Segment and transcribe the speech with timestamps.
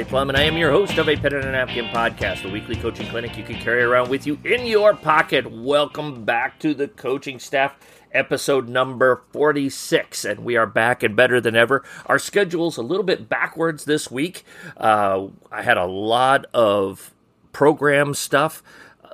[0.00, 2.50] Marty Plum, and I am your host of a Pen and a Napkin podcast, a
[2.50, 5.52] weekly coaching clinic you can carry around with you in your pocket.
[5.52, 7.76] Welcome back to the coaching staff,
[8.10, 11.84] episode number 46, and we are back and better than ever.
[12.06, 14.42] Our schedule's a little bit backwards this week.
[14.78, 17.12] Uh, I had a lot of
[17.52, 18.62] program stuff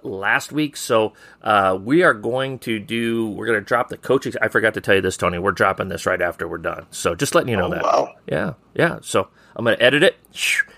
[0.05, 0.77] last week.
[0.77, 3.29] So uh, we are going to do.
[3.31, 4.35] We're going to drop the coaching.
[4.41, 5.41] I forgot to tell you this, Tony.
[5.41, 6.87] We're dropping this right after we're done.
[6.93, 7.83] So just letting you know Oh, that.
[7.83, 8.15] wow.
[8.29, 8.99] Yeah, yeah.
[9.03, 10.17] So I'm going to edit it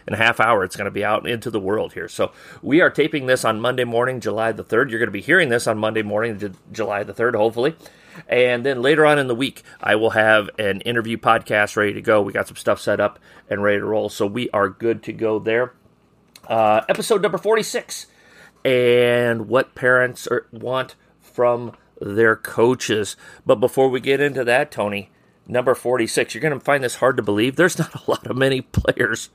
[0.06, 0.62] in a half hour.
[0.62, 2.08] It's going to be out into the world here.
[2.08, 2.30] So
[2.62, 4.90] we are taping this on Monday morning, July the third.
[4.90, 7.74] You're going to be hearing this on Monday morning, July the third, hopefully.
[8.28, 12.00] And then later on in the week, I will have an interview podcast ready to
[12.00, 12.22] go.
[12.22, 13.18] We got some stuff set up
[13.50, 14.08] and ready to roll.
[14.08, 15.72] So we are good to go there.
[16.46, 18.06] Uh, episode number 46
[18.64, 23.16] and what parents are, want from their coaches.
[23.44, 25.10] But before we get into that, Tony,
[25.48, 27.56] number 46, you're going to find this hard to believe.
[27.56, 29.30] There's not a lot of many players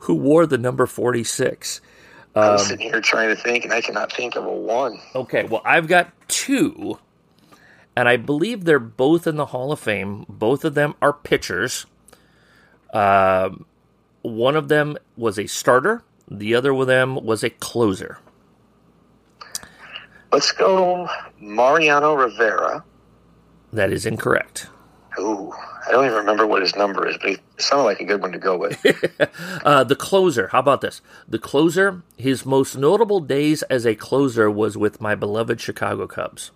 [0.00, 1.80] who wore the number 46.
[2.34, 5.00] I'm sitting here trying to think, and I cannot think of a one.
[5.14, 6.98] Okay, well, I've got two,
[7.96, 10.24] and I believe they're both in the Hall of Fame.
[10.28, 11.86] Both of them are pitchers.
[12.92, 13.66] Um,
[14.22, 18.18] one of them was a starter, the other of them was a closer.
[20.32, 21.08] Let's go
[21.40, 22.84] Mariano Rivera.
[23.72, 24.68] That is incorrect.
[25.18, 25.52] Ooh,
[25.86, 28.32] I don't even remember what his number is, but it sounded like a good one
[28.32, 28.84] to go with.
[29.64, 30.48] Uh, the closer.
[30.48, 31.02] How about this?
[31.28, 32.02] The closer.
[32.16, 36.52] His most notable days as a closer was with my beloved Chicago Cubs.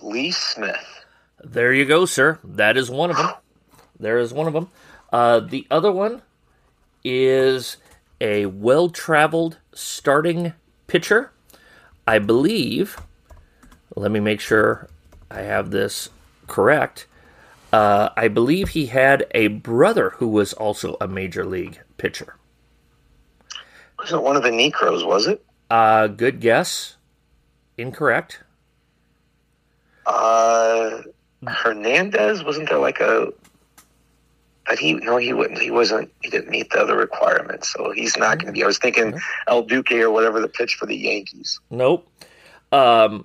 [0.00, 1.04] Lee Smith.
[1.42, 2.38] There you go, sir.
[2.44, 3.30] That is one of them.
[3.98, 4.68] There is one of them.
[5.12, 6.22] Uh, the other one
[7.04, 7.78] is
[8.20, 10.52] a well-traveled starting
[10.86, 11.32] pitcher.
[12.06, 12.96] I believe.
[13.94, 14.88] Let me make sure
[15.30, 16.08] I have this
[16.46, 17.06] correct.
[17.72, 22.36] Uh, I believe he had a brother who was also a major league pitcher.
[23.98, 25.44] Wasn't one of the Niekros, was it?
[25.70, 26.96] Uh, good guess.
[27.78, 28.40] Incorrect.
[30.04, 31.02] Uh,
[31.46, 32.44] Hernandez.
[32.44, 33.32] Wasn't there like a?
[34.66, 35.60] But he no, he wouldn't.
[35.60, 36.12] He wasn't.
[36.20, 38.62] He didn't meet the other requirements, so he's not going to be.
[38.62, 41.60] I was thinking El Duque or whatever the pitch for the Yankees.
[41.70, 42.08] Nope.
[42.70, 43.24] Um,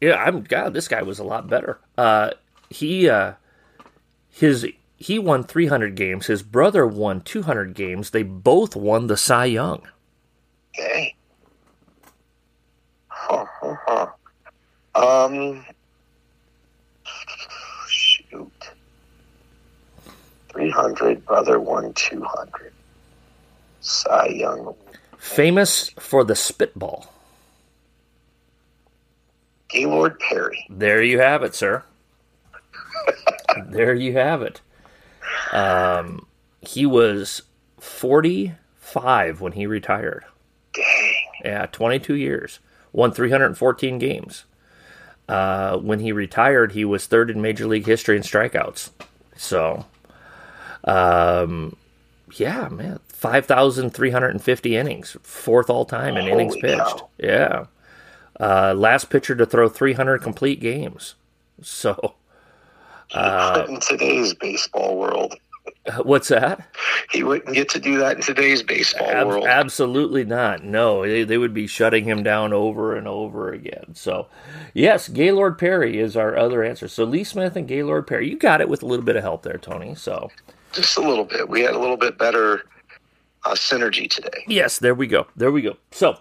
[0.00, 0.74] yeah, I'm God.
[0.74, 1.78] This guy was a lot better.
[1.96, 2.30] Uh,
[2.70, 3.34] he uh,
[4.30, 6.26] his he won 300 games.
[6.26, 8.10] His brother won 200 games.
[8.10, 9.82] They both won the Cy Young.
[10.74, 11.14] Okay.
[13.08, 15.26] Huh, huh, huh.
[15.26, 15.64] Um.
[17.86, 18.52] Shoot.
[20.48, 22.72] 300, brother won 200.
[23.80, 24.74] Cy Young.
[25.18, 27.12] Famous for the spitball.
[29.68, 30.66] Gaylord Perry.
[30.70, 31.84] There you have it, sir.
[33.66, 34.60] there you have it.
[35.52, 36.26] Um,
[36.60, 37.42] he was
[37.78, 40.24] 45 when he retired.
[40.74, 41.14] Dang.
[41.44, 42.60] Yeah, 22 years.
[42.92, 44.44] Won 314 games.
[45.28, 48.90] Uh, when he retired, he was third in Major League history in strikeouts.
[49.36, 49.84] So,
[50.84, 51.76] um,
[52.34, 56.78] yeah, man, 5,350 innings, fourth all time in innings pitched.
[56.78, 57.08] cow.
[57.18, 57.66] Yeah.
[58.40, 61.14] Uh, last pitcher to throw 300 complete games.
[61.62, 62.14] So,
[63.14, 65.34] Uh, in today's baseball world.
[66.02, 66.68] what's that?
[67.10, 69.46] He wouldn't get to do that in today's baseball Ab- world.
[69.46, 70.62] absolutely not.
[70.62, 73.94] No, they, they would be shutting him down over and over again.
[73.94, 74.28] So,
[74.74, 76.86] yes, Gaylord Perry is our other answer.
[76.86, 78.28] So, Lee Smith and Gaylord Perry.
[78.30, 79.94] You got it with a little bit of help there, Tony.
[79.94, 80.30] So,
[80.72, 81.48] Just a little bit.
[81.48, 82.62] We had a little bit better
[83.44, 84.44] uh, synergy today.
[84.46, 85.26] yes, there we go.
[85.36, 85.76] There we go.
[85.92, 86.18] So,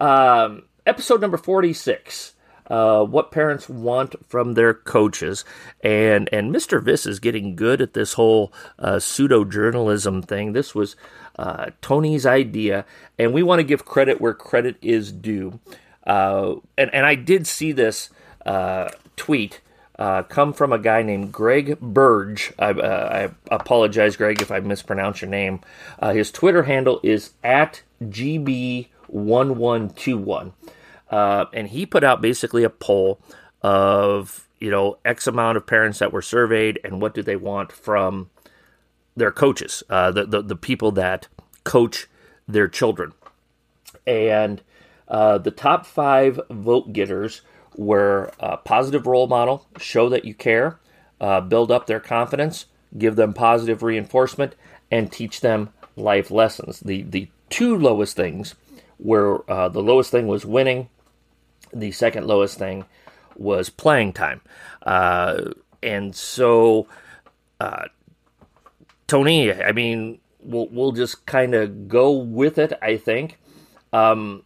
[0.00, 2.34] um, episode number 46.
[2.66, 5.44] Uh, what parents want from their coaches,
[5.82, 6.82] and and Mr.
[6.82, 10.52] Viss is getting good at this whole uh, pseudo journalism thing.
[10.52, 10.94] This was
[11.38, 12.84] uh, Tony's idea,
[13.18, 15.60] and we want to give credit where credit is due.
[16.06, 18.10] Uh, and and I did see this
[18.44, 19.62] uh, tweet
[19.98, 22.52] uh, come from a guy named Greg Berge.
[22.58, 25.60] I, uh, I apologize, Greg, if I mispronounce your name.
[25.98, 30.52] Uh, his Twitter handle is at GB1121.
[31.10, 33.20] Uh, and he put out basically a poll
[33.62, 37.72] of, you know, X amount of parents that were surveyed and what do they want
[37.72, 38.30] from
[39.16, 41.28] their coaches, uh, the, the, the people that
[41.64, 42.06] coach
[42.46, 43.12] their children.
[44.06, 44.62] And
[45.08, 47.40] uh, the top five vote getters
[47.76, 50.78] were uh, positive role model, show that you care,
[51.20, 52.66] uh, build up their confidence,
[52.96, 54.54] give them positive reinforcement,
[54.90, 56.80] and teach them life lessons.
[56.80, 58.54] The the two lowest things
[58.98, 60.88] were the lowest thing was winning,
[61.72, 62.84] the second lowest thing
[63.36, 64.40] was playing time.
[64.82, 66.88] Uh, and so,
[67.60, 67.86] uh,
[69.06, 72.72] Tony, I mean, we'll we'll just kind of go with it.
[72.82, 73.38] I think.
[73.92, 74.42] Um,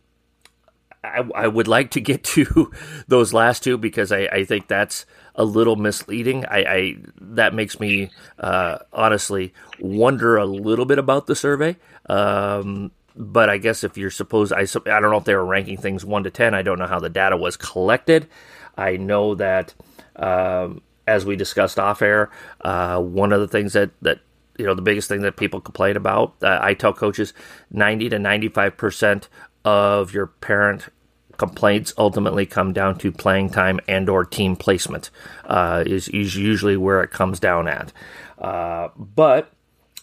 [1.05, 2.71] I, I would like to get to
[3.09, 6.45] those last two because I, I think that's a little misleading.
[6.47, 11.77] I, I that makes me uh, honestly wonder a little bit about the survey.
[12.09, 15.77] Um, but I guess if you're supposed, I I don't know if they were ranking
[15.77, 16.55] things one to ten.
[16.55, 18.29] I don't know how the data was collected.
[18.77, 19.75] I know that
[20.17, 22.31] um, as we discussed off air,
[22.63, 24.21] uh, one of the things that that
[24.59, 27.35] you know the biggest thing that people complain about, uh, I tell coaches,
[27.71, 29.29] ninety to ninety five percent
[29.65, 30.89] of your parent
[31.37, 35.11] complaints ultimately come down to playing time and or team placement
[35.47, 37.93] uh, is, is usually where it comes down at
[38.39, 39.51] uh, but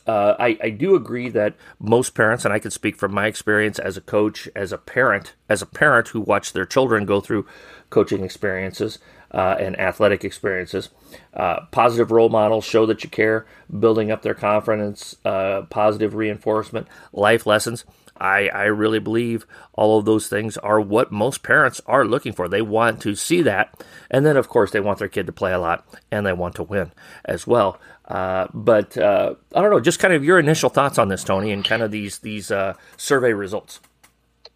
[0.09, 3.77] uh, I, I, do agree that most parents, and I can speak from my experience
[3.77, 7.45] as a coach, as a parent, as a parent who watched their children go through
[7.91, 8.97] coaching experiences
[9.31, 10.89] uh, and athletic experiences,
[11.35, 13.45] uh, positive role models show that you care,
[13.79, 17.85] building up their confidence, uh, positive reinforcement, life lessons.
[18.19, 22.49] I, I really believe all of those things are what most parents are looking for.
[22.49, 23.81] They want to see that.
[24.09, 26.55] And then, of course, they want their kid to play a lot and they want
[26.55, 26.91] to win
[27.23, 27.79] as well.
[28.09, 31.51] Uh, but uh, I don't know, just kind of your initial thoughts on this, Tony,
[31.51, 33.79] and kind of these, these uh, survey results.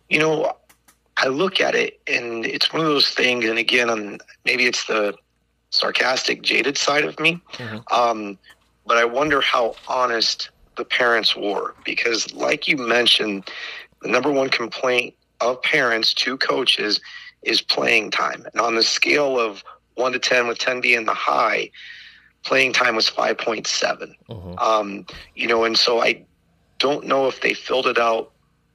[0.10, 0.54] You know,
[1.18, 4.86] I look at it and it's one of those things, and again, I'm, maybe it's
[4.86, 5.16] the
[5.70, 7.42] sarcastic, jaded side of me.
[7.54, 7.94] Mm-hmm.
[7.94, 8.38] Um,
[8.86, 13.50] but I wonder how honest the parents were because, like you mentioned,
[14.02, 17.00] the number one complaint of parents to coaches
[17.44, 18.46] is playing time.
[18.52, 19.64] And on the scale of
[19.96, 21.70] one to 10, with 10 being the high,
[22.44, 24.16] playing time was 5.7.
[24.30, 24.60] Mm-hmm.
[24.60, 25.06] Um,
[25.36, 26.26] you know, and so I
[26.80, 28.32] don't know if they filled it out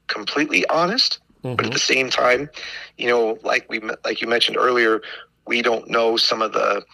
[0.06, 1.54] completely honest, mm-hmm.
[1.54, 1.72] but at mm-hmm.
[1.74, 2.50] the same time,
[2.96, 5.02] you know, like we, like you mentioned earlier,
[5.46, 6.84] we don't know some of the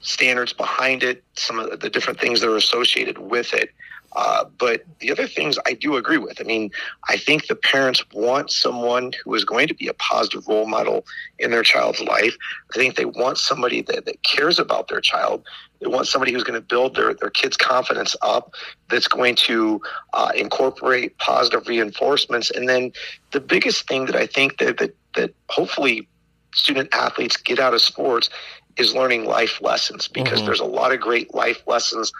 [0.00, 3.70] standards behind it, some of the different things that are associated with it.
[4.14, 6.40] Uh, but the other things I do agree with.
[6.40, 6.70] I mean,
[7.08, 11.06] I think the parents want someone who is going to be a positive role model
[11.38, 12.36] in their child's life.
[12.74, 15.44] I think they want somebody that, that cares about their child.
[15.80, 18.54] They want somebody who's going to build their, their kid's confidence up,
[18.88, 19.80] that's going to
[20.12, 22.50] uh, incorporate positive reinforcements.
[22.50, 22.92] And then
[23.30, 26.08] the biggest thing that I think that, that, that hopefully
[26.54, 28.28] student athletes get out of sports
[28.76, 30.46] is learning life lessons because mm-hmm.
[30.46, 32.12] there's a lot of great life lessons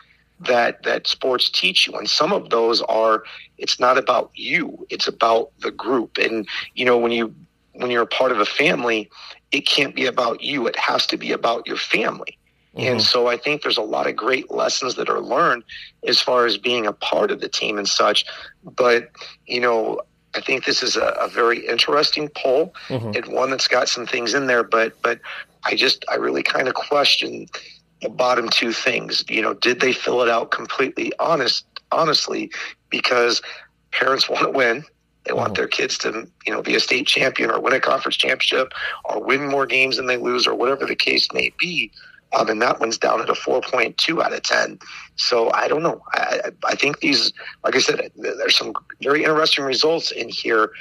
[0.44, 3.24] that that sports teach you and some of those are
[3.58, 7.34] it's not about you it's about the group and you know when you
[7.74, 9.10] when you're a part of a family
[9.50, 12.38] it can't be about you it has to be about your family
[12.74, 12.92] mm-hmm.
[12.92, 15.62] and so i think there's a lot of great lessons that are learned
[16.06, 18.24] as far as being a part of the team and such
[18.64, 19.10] but
[19.46, 20.00] you know
[20.34, 23.12] I think this is a, a very interesting poll mm-hmm.
[23.14, 25.20] and one that's got some things in there, but but
[25.64, 27.46] I just I really kind of question
[28.02, 29.24] the bottom two things.
[29.28, 32.50] You know, did they fill it out completely honest honestly
[32.90, 33.42] because
[33.90, 34.84] parents want to win.
[35.24, 35.54] They want mm-hmm.
[35.54, 38.72] their kids to, you know, be a state champion or win a conference championship
[39.04, 41.92] or win more games than they lose or whatever the case may be.
[42.32, 44.80] Um, and that one's down at a 4.2 out of 10.
[45.16, 46.02] So I don't know.
[46.12, 50.72] I, I think these, like I said, there's some very interesting results in here.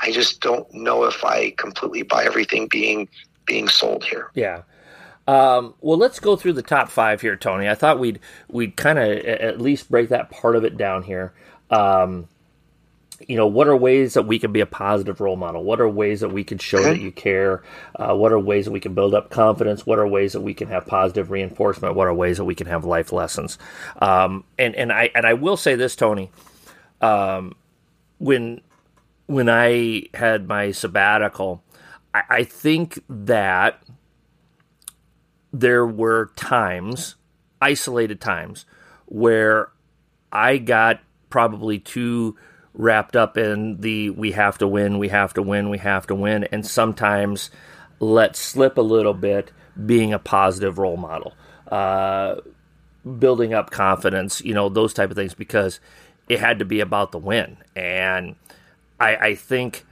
[0.00, 3.08] I just don't know if I completely buy everything being
[3.44, 4.30] being sold here.
[4.34, 4.62] Yeah.
[5.26, 7.68] Um, well, let's go through the top five here, Tony.
[7.68, 11.32] I thought we'd we'd kind of at least break that part of it down here.
[11.70, 12.28] Um,
[13.28, 15.62] you know, what are ways that we can be a positive role model?
[15.62, 17.62] What are ways that we can show that you care?
[17.94, 19.86] Uh, what are ways that we can build up confidence?
[19.86, 21.94] What are ways that we can have positive reinforcement?
[21.94, 23.58] What are ways that we can have life lessons?
[24.00, 26.30] Um, and and I and I will say this, Tony.
[27.00, 27.54] Um,
[28.18, 28.62] when
[29.26, 31.62] when I had my sabbatical,
[32.14, 33.82] I, I think that
[35.52, 37.16] there were times,
[37.60, 38.66] isolated times,
[39.06, 39.70] where
[40.32, 42.36] I got probably too
[42.72, 46.14] wrapped up in the we have to win, we have to win, we have to
[46.14, 47.50] win, and sometimes
[47.98, 49.50] let slip a little bit
[49.86, 51.34] being a positive role model,
[51.68, 52.36] uh,
[53.18, 55.80] building up confidence, you know, those type of things, because
[56.28, 57.56] it had to be about the win.
[57.74, 58.36] And
[58.98, 59.84] I, I think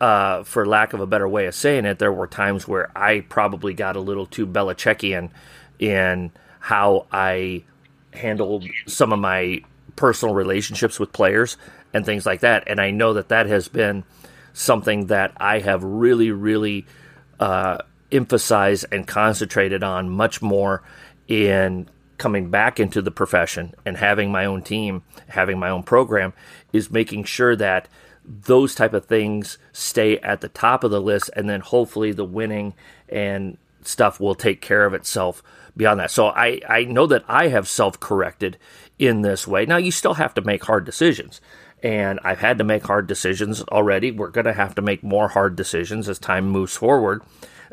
[0.00, 3.20] uh, for lack of a better way of saying it, there were times where I
[3.20, 5.30] probably got a little too Belichickian
[5.78, 7.64] in how I
[8.12, 9.62] handled some of my
[9.96, 11.56] personal relationships with players
[11.92, 12.64] and things like that.
[12.66, 14.04] And I know that that has been
[14.52, 16.86] something that I have really, really
[17.38, 17.78] uh,
[18.10, 20.82] emphasized and concentrated on much more
[21.28, 21.88] in
[22.18, 26.32] coming back into the profession and having my own team, having my own program,
[26.72, 27.88] is making sure that
[28.30, 32.24] those type of things stay at the top of the list and then hopefully the
[32.24, 32.74] winning
[33.08, 35.42] and stuff will take care of itself
[35.76, 36.10] beyond that.
[36.12, 38.56] So I, I know that I have self corrected
[38.98, 39.66] in this way.
[39.66, 41.40] Now, you still have to make hard decisions.
[41.82, 44.10] And I've had to make hard decisions already.
[44.10, 47.22] We're going to have to make more hard decisions as time moves forward.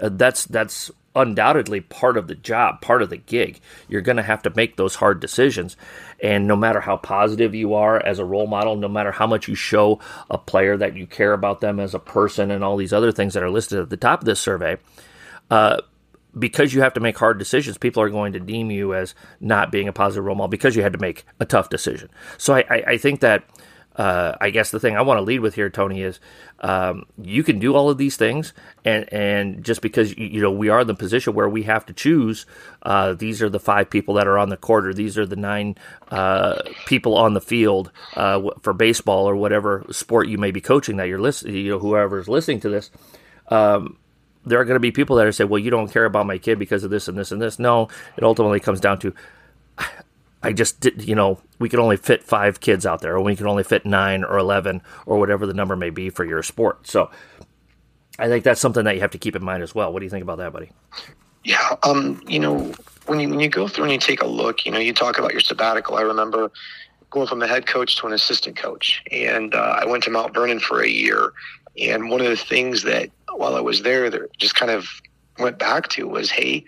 [0.02, 3.60] Uh, that's that's undoubtedly part of the job, part of the gig.
[3.90, 5.76] You're going to have to make those hard decisions.
[6.22, 9.48] And no matter how positive you are as a role model, no matter how much
[9.48, 12.94] you show a player that you care about them as a person and all these
[12.94, 14.78] other things that are listed at the top of this survey,
[15.52, 15.82] uh,
[16.38, 19.72] because you have to make hard decisions, people are going to deem you as not
[19.72, 22.10] being a positive role model because you had to make a tough decision.
[22.38, 23.44] So I, I, I think that
[23.98, 26.20] uh, I guess the thing I want to lead with here, Tony, is
[26.60, 28.54] um, you can do all of these things,
[28.86, 31.94] and and just because you know we are in the position where we have to
[31.94, 32.46] choose,
[32.84, 35.36] uh, these are the five people that are on the court, or these are the
[35.36, 35.76] nine
[36.12, 40.98] uh, people on the field uh, for baseball or whatever sport you may be coaching
[40.98, 42.92] that you're listening, you know, whoever is listening to this.
[43.48, 43.98] Um,
[44.46, 46.38] there are going to be people that are say, "Well, you don't care about my
[46.38, 49.14] kid because of this and this and this." No, it ultimately comes down to
[50.48, 53.36] I just did, you know, we could only fit five kids out there, or we
[53.36, 56.88] can only fit nine or 11 or whatever the number may be for your sport.
[56.88, 57.12] So
[58.18, 59.92] I think that's something that you have to keep in mind as well.
[59.92, 60.72] What do you think about that, buddy?
[61.44, 61.76] Yeah.
[61.84, 62.74] Um, you know,
[63.08, 65.20] when you, when you go through and you take a look, you know, you talk
[65.20, 65.98] about your sabbatical.
[65.98, 66.50] I remember
[67.10, 69.04] going from a head coach to an assistant coach.
[69.12, 71.34] And uh, I went to Mount Vernon for a year.
[71.78, 74.88] And one of the things that while I was there, that just kind of
[75.40, 76.64] went back to was, hey,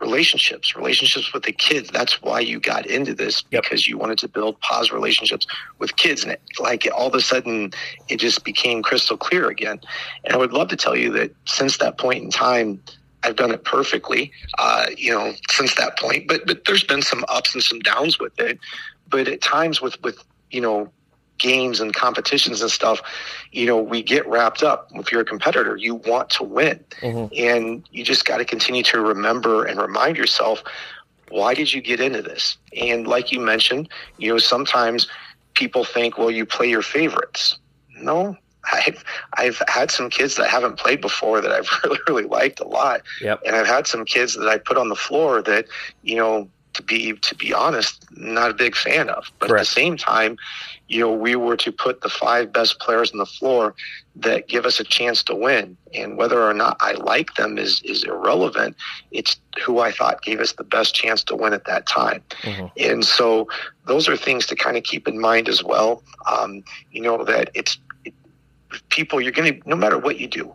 [0.00, 1.90] relationships, relationships with the kids.
[1.90, 3.62] That's why you got into this yep.
[3.62, 5.46] because you wanted to build positive relationships
[5.78, 6.22] with kids.
[6.22, 7.72] And it, like all of a sudden,
[8.08, 9.80] it just became crystal clear again.
[10.24, 12.80] And I would love to tell you that since that point in time,
[13.22, 14.30] I've done it perfectly.
[14.58, 18.18] Uh, you know, since that point, but but there's been some ups and some downs
[18.18, 18.58] with it.
[19.08, 20.92] But at times, with with you know
[21.38, 23.00] games and competitions and stuff,
[23.52, 24.90] you know, we get wrapped up.
[24.94, 26.84] If you're a competitor, you want to win.
[27.00, 27.34] Mm-hmm.
[27.36, 30.62] And you just got to continue to remember and remind yourself,
[31.28, 32.56] why did you get into this?
[32.80, 33.88] And like you mentioned,
[34.18, 35.08] you know, sometimes
[35.54, 37.58] people think, well, you play your favorites.
[37.98, 38.36] No,
[38.72, 42.66] I've I've had some kids that haven't played before that I've really really liked a
[42.66, 43.40] lot, yep.
[43.46, 45.66] and I've had some kids that I put on the floor that
[46.02, 49.30] you know to be to be honest, not a big fan of.
[49.38, 49.60] But Correct.
[49.60, 50.36] at the same time,
[50.88, 53.74] you know, we were to put the five best players on the floor
[54.14, 55.76] that give us a chance to win.
[55.92, 58.76] And whether or not I like them is is irrelevant.
[59.10, 62.22] It's who I thought gave us the best chance to win at that time.
[62.42, 62.66] Mm-hmm.
[62.78, 63.48] And so
[63.86, 66.02] those are things to kind of keep in mind as well.
[66.30, 66.62] Um,
[66.92, 68.14] you know that it's it,
[68.90, 69.20] people.
[69.20, 70.54] You're going to no matter what you do,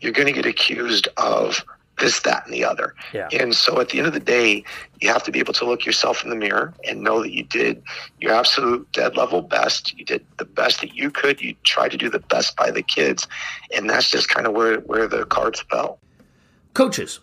[0.00, 1.64] you're going to get accused of
[2.00, 2.94] this, that, and the other.
[3.12, 3.28] Yeah.
[3.32, 4.64] And so at the end of the day,
[5.00, 7.44] you have to be able to look yourself in the mirror and know that you
[7.44, 7.82] did
[8.20, 9.96] your absolute dead level best.
[9.96, 11.40] You did the best that you could.
[11.40, 13.28] You tried to do the best by the kids.
[13.74, 15.98] And that's just kind of where, where the cards fell.
[16.74, 17.20] Coaches,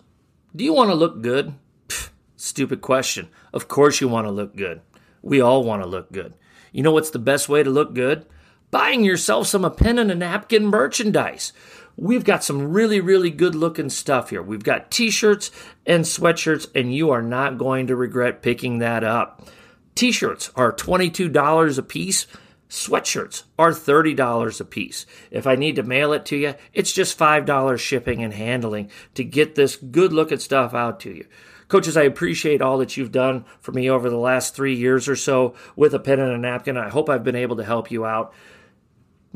[0.55, 1.53] do you want to look good?
[1.87, 3.29] Pfft, stupid question.
[3.53, 4.81] Of course you want to look good.
[5.21, 6.33] We all want to look good.
[6.71, 8.25] You know what's the best way to look good?
[8.69, 11.53] Buying yourself some a pen and a napkin merchandise
[11.97, 14.41] we've got some really, really good looking stuff here.
[14.41, 15.51] We've got t shirts
[15.85, 19.47] and sweatshirts, and you are not going to regret picking that up.
[19.95, 22.27] T shirts are $22 a piece.
[22.69, 25.05] Sweatshirts are $30 a piece.
[25.31, 29.23] If I need to mail it to you, it's just $5 shipping and handling to
[29.23, 31.25] get this good looking stuff out to you.
[31.69, 35.15] Coaches, I appreciate all that you've done for me over the last three years or
[35.15, 36.77] so with a pen and a napkin.
[36.77, 38.33] I hope I've been able to help you out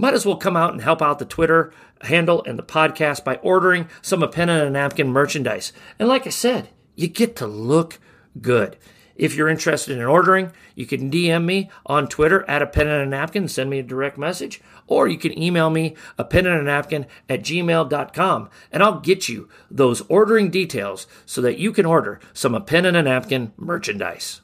[0.02, 1.72] might as well come out and help out the Twitter
[2.04, 5.74] handle and the podcast by ordering some a pen and a napkin merchandise.
[6.00, 8.00] And like I said, you get to look
[8.42, 8.78] good.
[9.16, 13.04] If you're interested in ordering, you can DM me on Twitter at a pen and
[13.04, 16.60] a napkin, send me a direct message, or you can email me a pen and
[16.60, 21.86] a napkin at gmail.com and I'll get you those ordering details so that you can
[21.86, 24.42] order some a pen and a napkin merchandise.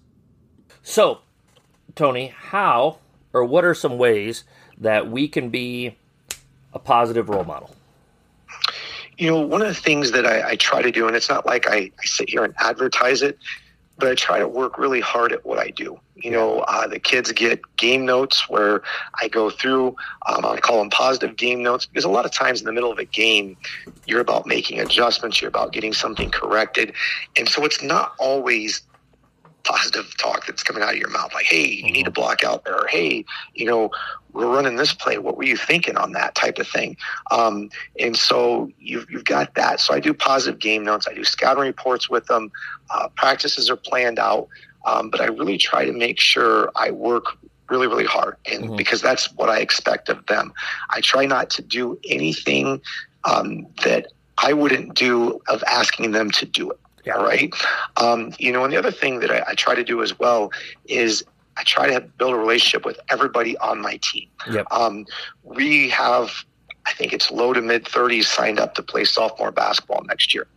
[0.84, 1.22] So,
[1.96, 3.00] Tony, how
[3.34, 4.44] or what are some ways
[4.78, 5.98] that we can be
[6.78, 7.70] a positive role model?
[9.18, 11.46] You know, one of the things that I, I try to do, and it's not
[11.46, 13.40] like I, I, sit here and advertise it,
[13.98, 16.00] but I try to work really hard at what I do.
[16.16, 18.84] You know, uh, the kids get game notes where
[19.20, 19.96] I go through,
[20.28, 22.92] um, I call them positive game notes, because a lot of times in the middle
[22.92, 23.58] of a game,
[24.06, 26.94] you're about making adjustments, you're about getting something corrected.
[27.36, 28.84] And so it's not always
[29.68, 32.22] positive talk that's coming out of your mouth like hey you need to mm-hmm.
[32.22, 33.92] block out there or hey you know
[34.38, 36.96] we're running this play what were you thinking on that type of thing
[37.32, 41.24] um, and so you've, you've got that so i do positive game notes i do
[41.24, 42.52] scouting reports with them
[42.92, 44.48] uh, practices are planned out
[44.86, 47.26] um, but i really try to make sure i work
[47.70, 48.76] really really hard and mm-hmm.
[48.76, 50.54] because that's what i expect of them
[50.92, 52.82] i try not to do anything
[53.26, 56.80] um, that I wouldn't do of asking them to do it.
[57.06, 57.16] Yeah.
[57.16, 57.54] All right.
[57.98, 60.52] Um, you know, and the other thing that I, I try to do as well
[60.86, 61.24] is
[61.58, 64.30] I try to build a relationship with everybody on my team.
[64.52, 64.68] Yep.
[64.72, 65.06] Um,
[65.44, 66.32] we have,
[66.86, 70.48] I think it's low to mid 30s signed up to play sophomore basketball next year.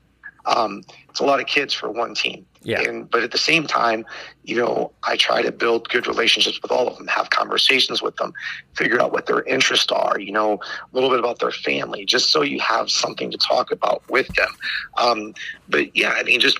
[0.47, 2.47] Um, it's a lot of kids for one team.
[2.63, 2.81] Yeah.
[2.81, 4.05] And, but at the same time,
[4.45, 8.17] you know, I try to build good relationships with all of them, have conversations with
[8.17, 8.35] them,
[8.75, 12.31] figure out what their interests are, you know, a little bit about their family, just
[12.31, 14.51] so you have something to talk about with them.
[14.99, 15.35] Um,
[15.69, 16.59] but yeah, I mean, just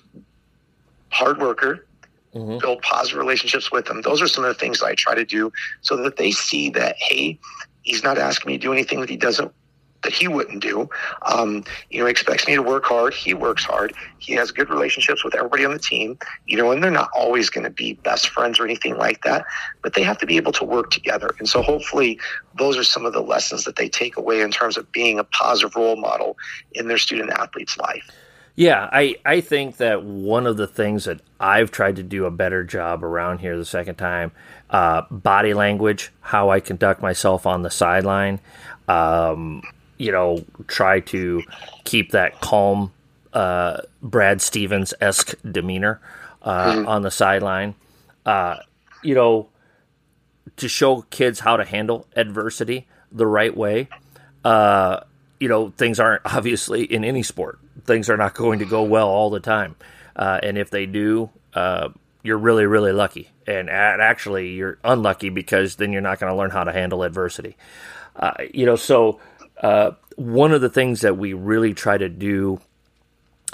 [1.11, 1.85] hard worker,
[2.35, 2.59] mm-hmm.
[2.59, 4.03] build positive relationships with them.
[4.03, 6.97] Those are some of the things I try to do so that they see that,
[6.99, 7.39] hey,
[7.83, 9.53] he's not asking me to do anything that he doesn't
[10.03, 10.89] that he wouldn't do.
[11.23, 13.13] Um, you know, he expects me to work hard.
[13.15, 13.93] He works hard.
[14.19, 16.19] He has good relationships with everybody on the team.
[16.47, 19.45] You know, and they're not always going to be best friends or anything like that,
[19.83, 21.35] but they have to be able to work together.
[21.39, 22.19] And so, hopefully,
[22.57, 25.25] those are some of the lessons that they take away in terms of being a
[25.25, 26.37] positive role model
[26.73, 28.11] in their student athlete's life.
[28.57, 32.31] Yeah, I, I think that one of the things that I've tried to do a
[32.31, 34.33] better job around here the second time,
[34.69, 38.41] uh, body language, how I conduct myself on the sideline.
[38.89, 39.63] Um,
[39.97, 41.43] you know, try to
[41.85, 42.93] keep that calm
[43.33, 46.01] uh, Brad Stevens esque demeanor
[46.43, 46.89] uh, mm-hmm.
[46.89, 47.75] on the sideline.
[48.27, 48.57] Uh,
[49.03, 49.49] you know,
[50.57, 53.89] to show kids how to handle adversity the right way.
[54.45, 55.01] Uh,
[55.39, 57.59] you know, things aren't obviously in any sport.
[57.85, 59.77] Things are not going to go well all the time,
[60.17, 61.89] uh, and if they do, uh,
[62.23, 63.31] you're really, really lucky.
[63.47, 67.57] And actually, you're unlucky because then you're not going to learn how to handle adversity.
[68.53, 69.21] you know, so
[69.61, 72.61] uh, one of the things that we really try to do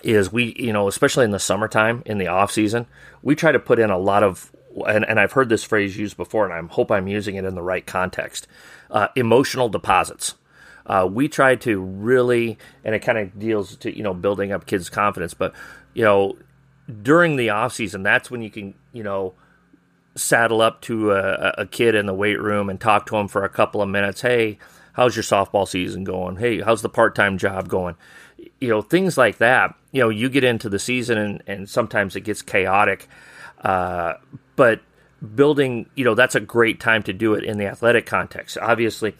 [0.02, 2.86] is we, you know, especially in the summertime, in the off season,
[3.22, 4.52] we try to put in a lot of,
[4.86, 7.54] and, and I've heard this phrase used before, and I hope I'm using it in
[7.54, 8.46] the right context.
[8.90, 10.34] Uh, emotional deposits.
[10.86, 14.66] Uh, we try to really, and it kind of deals to you know building up
[14.66, 15.52] kids' confidence, but
[15.94, 16.36] you know
[17.02, 19.34] during the off season, that's when you can you know
[20.14, 23.44] saddle up to a, a kid in the weight room and talk to him for
[23.44, 24.22] a couple of minutes.
[24.22, 24.58] Hey,
[24.94, 26.36] how's your softball season going?
[26.36, 27.96] Hey, how's the part time job going?
[28.60, 29.74] You know, things like that.
[29.92, 33.08] You know, you get into the season and, and sometimes it gets chaotic.
[33.60, 34.14] Uh,
[34.56, 34.80] but
[35.34, 38.56] building, you know, that's a great time to do it in the athletic context.
[38.60, 39.14] Obviously,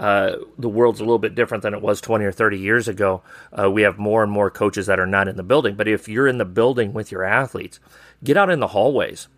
[0.00, 3.22] uh, the world's a little bit different than it was 20 or 30 years ago.
[3.56, 5.74] Uh, we have more and more coaches that are not in the building.
[5.74, 7.78] But if you're in the building with your athletes,
[8.24, 9.28] get out in the hallways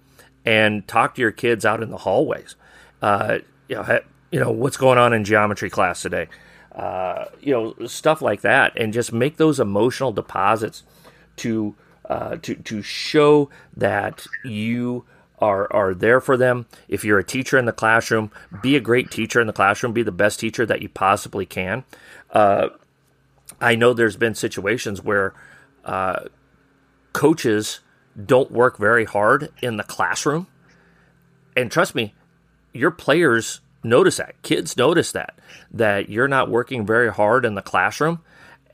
[0.45, 2.55] and talk to your kids out in the hallways.
[3.03, 6.29] Uh, you know, you know, what's going on in geometry class today?
[6.71, 10.85] Uh, you know, stuff like that, and just make those emotional deposits
[11.37, 11.75] to
[12.09, 15.05] uh, to to show that you
[15.43, 16.67] are are there for them.
[16.89, 18.31] If you're a teacher in the classroom,
[18.63, 19.93] be a great teacher in the classroom.
[19.93, 21.85] Be the best teacher that you possibly can.
[22.31, 22.69] Uh,
[23.61, 25.35] I know there's been situations where
[25.85, 26.27] uh,
[27.13, 27.81] coaches
[28.25, 30.47] don't work very hard in the classroom,
[31.57, 32.15] and trust me,
[32.73, 34.41] your players notice that.
[34.43, 35.39] Kids notice that
[35.73, 38.21] that you're not working very hard in the classroom,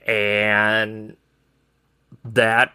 [0.06, 1.16] and
[2.24, 2.72] that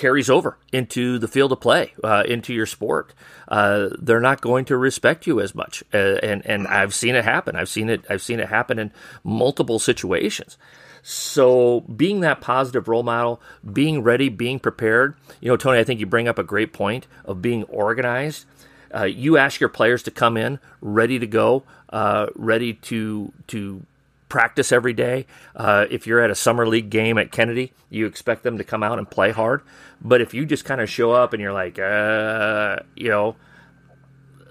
[0.00, 3.12] carries over into the field of play, uh, into your sport.
[3.46, 7.24] Uh, they're not going to respect you as much, uh, and and I've seen it
[7.24, 7.54] happen.
[7.54, 8.04] I've seen it.
[8.08, 10.56] I've seen it happen in multiple situations.
[11.02, 15.14] So being that positive role model, being ready, being prepared.
[15.40, 18.46] You know, Tony, I think you bring up a great point of being organized.
[18.94, 23.82] Uh, you ask your players to come in ready to go, uh, ready to to
[24.30, 25.26] practice every day.
[25.54, 28.82] Uh, if you're at a summer league game at Kennedy, you expect them to come
[28.82, 29.60] out and play hard.
[30.00, 33.36] But if you just kind of show up and you're like, uh, you know,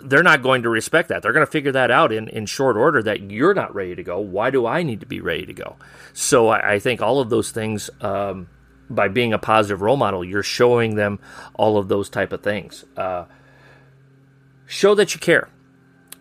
[0.01, 1.23] they're not going to respect that.
[1.23, 4.03] They're going to figure that out in, in short order that you're not ready to
[4.03, 4.19] go.
[4.19, 5.77] Why do I need to be ready to go?
[6.13, 8.47] So I, I think all of those things, um,
[8.89, 11.19] by being a positive role model, you're showing them
[11.55, 12.85] all of those type of things.
[12.95, 13.25] Uh,
[14.65, 15.49] show that you care.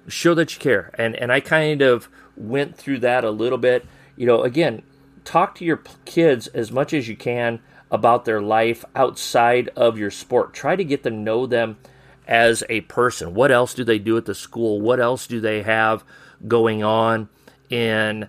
[0.09, 0.91] Show that you care.
[0.95, 3.87] And and I kind of went through that a little bit.
[4.17, 4.83] You know, again,
[5.25, 10.11] talk to your kids as much as you can about their life outside of your
[10.11, 10.53] sport.
[10.53, 11.79] Try to get to know them
[12.27, 13.35] as a person.
[13.35, 14.81] What else do they do at the school?
[14.81, 16.05] What else do they have
[16.47, 17.29] going on
[17.71, 18.29] in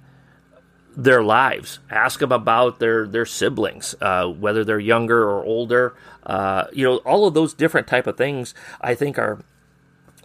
[0.96, 1.80] their lives?
[1.90, 5.96] Ask them about their their siblings, uh, whether they're younger or older.
[6.24, 8.54] Uh, you know, all of those different type of things.
[8.80, 9.40] I think are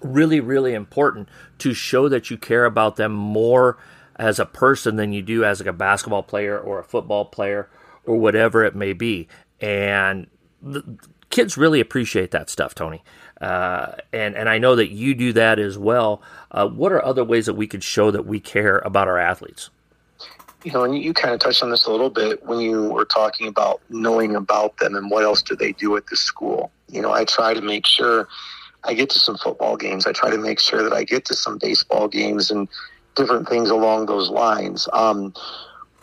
[0.04, 3.78] really, really important to show that you care about them more
[4.16, 7.68] as a person than you do as like a basketball player or a football player
[8.04, 9.26] or whatever it may be.
[9.60, 10.26] And
[11.30, 13.02] kids really appreciate that stuff, Tony.
[13.40, 16.22] Uh, and and I know that you do that as well.
[16.50, 19.70] Uh, what are other ways that we could show that we care about our athletes?
[20.64, 23.04] you know, and you kind of touched on this a little bit when you were
[23.04, 26.72] talking about knowing about them and what else do they do at the school.
[26.88, 28.26] You know, I try to make sure
[28.84, 30.06] I get to some football games.
[30.06, 32.68] I try to make sure that I get to some baseball games and
[33.14, 34.88] different things along those lines.
[34.92, 35.34] Um,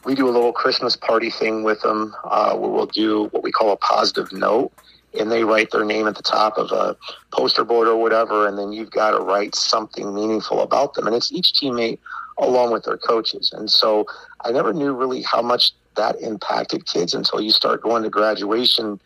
[0.04, 3.52] we do a little Christmas party thing with them uh, where we'll do what we
[3.52, 4.72] call a positive note.
[5.20, 6.96] And they write their name at the top of a
[7.32, 11.06] poster board or whatever, and then you've got to write something meaningful about them.
[11.06, 12.00] And it's each teammate
[12.38, 13.52] along with their coaches.
[13.54, 14.06] And so
[14.46, 19.02] I never knew really how much that impacted kids until you start going to graduation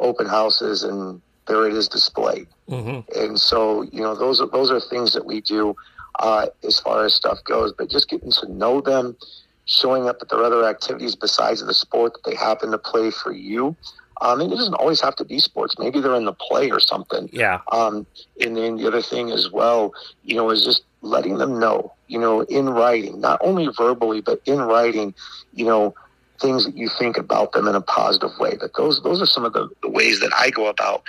[0.00, 2.46] open houses and there it is displayed.
[2.68, 3.20] Mm-hmm.
[3.20, 5.76] And so, you know, those are, those are things that we do
[6.20, 9.16] uh, as far as stuff goes, but just getting to know them,
[9.66, 13.32] showing up at their other activities besides the sport that they happen to play for
[13.32, 13.76] you.
[14.20, 15.74] Um, and it doesn't always have to be sports.
[15.78, 17.28] Maybe they're in the play or something.
[17.32, 17.60] Yeah.
[17.72, 18.06] Um,
[18.40, 22.18] and then the other thing as well, you know, is just letting them know, you
[22.18, 25.14] know, in writing, not only verbally, but in writing,
[25.52, 25.94] you know,
[26.40, 28.56] things that you think about them in a positive way.
[28.58, 31.02] But those those are some of the, the ways that I go about.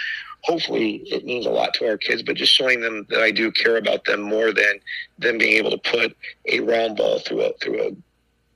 [0.44, 3.52] Hopefully, it means a lot to our kids, but just showing them that I do
[3.52, 4.80] care about them more than
[5.18, 6.16] them being able to put
[6.48, 7.92] a round ball through a through a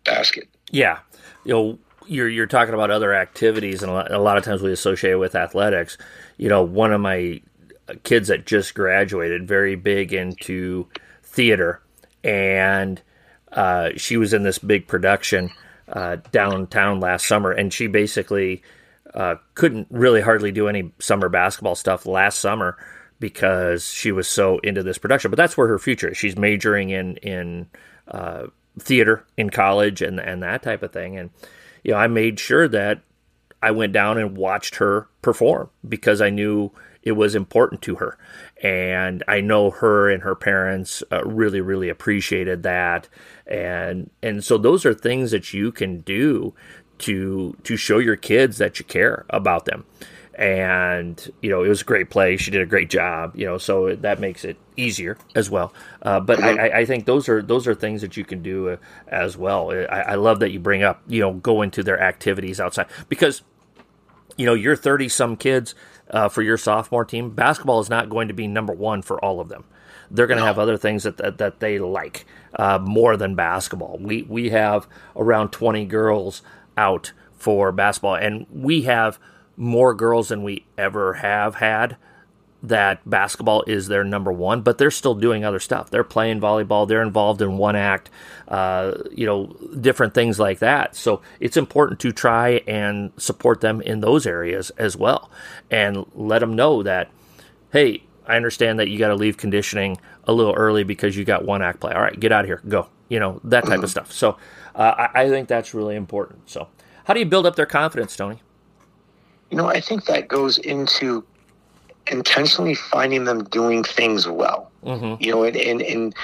[0.06, 0.48] basket.
[0.72, 1.00] Yeah,
[1.46, 4.62] you know, you're you're talking about other activities, and a lot, a lot of times
[4.62, 5.98] we associate with athletics.
[6.38, 7.42] You know, one of my
[8.04, 10.88] kids that just graduated, very big into
[11.24, 11.82] theater,
[12.24, 13.02] and
[13.52, 15.50] uh, she was in this big production
[15.92, 18.62] uh, downtown last summer, and she basically
[19.14, 22.78] uh, couldn't really hardly do any summer basketball stuff last summer
[23.20, 25.32] because she was so into this production.
[25.32, 26.18] But that's where her future is.
[26.18, 27.68] She's majoring in in
[28.08, 28.48] uh,
[28.80, 31.18] theater in college and and that type of thing.
[31.18, 31.30] And
[31.84, 33.02] you know, I made sure that
[33.62, 36.72] I went down and watched her perform because I knew
[37.04, 38.18] it was important to her.
[38.62, 43.08] And I know her and her parents uh, really, really appreciated that.
[43.50, 46.54] And and so those are things that you can do
[47.00, 49.86] to to show your kids that you care about them.
[50.36, 52.38] And you know, it was a great play.
[52.38, 53.36] She did a great job.
[53.36, 55.74] You know, so that makes it easier as well.
[56.02, 58.78] Uh, but I, I, think those are those are things that you can do uh,
[59.08, 59.72] as well.
[59.72, 63.42] I, I love that you bring up you know go into their activities outside because
[64.38, 65.76] you know you're 30 some kids
[66.12, 69.40] uh, for your sophomore team, basketball is not going to be number one for all
[69.40, 69.66] of them.
[70.12, 70.48] They're going to no.
[70.48, 73.98] have other things that that, that they like uh, more than basketball.
[74.00, 76.42] We we have around 20 girls
[76.78, 79.20] out for basketball, and we have
[79.56, 81.98] more girls than we ever have had
[82.62, 85.90] that basketball is their number one, but they're still doing other stuff.
[85.90, 86.88] They're playing volleyball.
[86.88, 88.10] They're involved in one act,
[88.48, 89.48] uh, you know,
[89.80, 90.96] different things like that.
[90.96, 95.32] So it's important to try and support them in those areas as well,
[95.72, 97.10] and let them know that,
[97.72, 101.46] hey, I understand that you got to leave conditioning a little early because you got
[101.46, 101.94] one act play.
[101.94, 102.88] All right, get out of here, go.
[103.10, 104.12] You know that type of stuff.
[104.14, 104.38] So
[104.76, 106.50] uh, I, I think that's really important.
[106.50, 106.68] So
[107.06, 108.42] how do you build up their confidence, Tony?
[109.50, 111.26] You know, I think that goes into
[112.12, 114.72] intentionally finding them doing things well.
[114.84, 115.22] Mm-hmm.
[115.24, 116.16] You know, and, and, and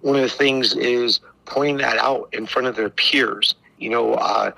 [0.00, 3.54] one of the things is pointing that out in front of their peers.
[3.78, 4.52] You know, uh,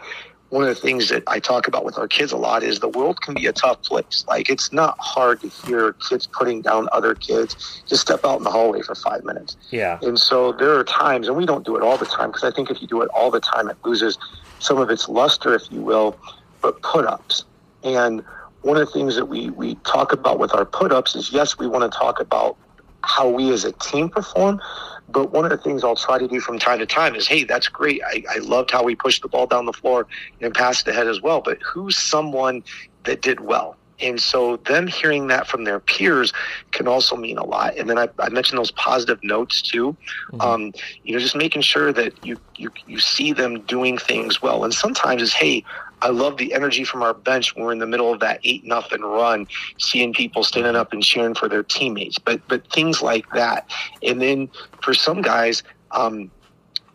[0.53, 2.89] one of the things that I talk about with our kids a lot is the
[2.89, 4.23] world can be a tough place.
[4.29, 7.83] Like it's not hard to hear kids putting down other kids.
[7.89, 9.57] Just step out in the hallway for five minutes.
[9.71, 9.99] Yeah.
[10.03, 12.51] And so there are times, and we don't do it all the time because I
[12.51, 14.19] think if you do it all the time, it loses
[14.59, 16.19] some of its luster, if you will.
[16.61, 17.45] But put ups
[17.83, 18.23] and
[18.61, 21.59] one of the things that we, we talk about with our put ups is yes,
[21.59, 22.57] we want to talk about
[23.05, 24.61] how we as a team perform.
[25.09, 27.45] But one of the things I'll try to do from time to time is, hey,
[27.45, 28.01] that's great.
[28.07, 30.07] I, I loved how we pushed the ball down the floor
[30.41, 31.41] and passed ahead as well.
[31.41, 32.65] But who's someone
[33.05, 33.77] that did well?
[34.01, 36.33] And so them hearing that from their peers
[36.73, 37.77] can also mean a lot.
[37.77, 39.97] And then I, I mentioned those positive notes too.
[40.33, 40.41] Mm-hmm.
[40.41, 40.73] Um,
[41.05, 44.65] you know, just making sure that you, you you see them doing things well.
[44.65, 45.65] And sometimes it's, hey,
[46.03, 48.65] I love the energy from our bench when we're in the middle of that eight
[48.65, 49.47] nothing run,
[49.79, 52.19] seeing people standing up and cheering for their teammates.
[52.19, 53.71] But but things like that.
[54.03, 54.51] And then
[54.83, 55.63] for some guys,
[55.93, 56.31] um,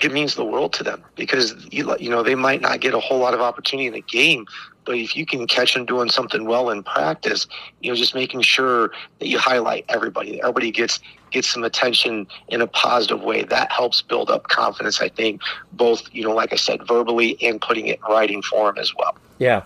[0.01, 3.19] it means the world to them because you, know they might not get a whole
[3.19, 4.45] lot of opportunity in a game,
[4.87, 7.45] but if you can catch them doing something well in practice,
[7.81, 12.61] you know, just making sure that you highlight everybody, everybody gets gets some attention in
[12.61, 13.43] a positive way.
[13.43, 15.01] That helps build up confidence.
[15.01, 15.41] I think
[15.73, 19.15] both, you know, like I said, verbally and putting it in writing form as well.
[19.37, 19.63] Yeah,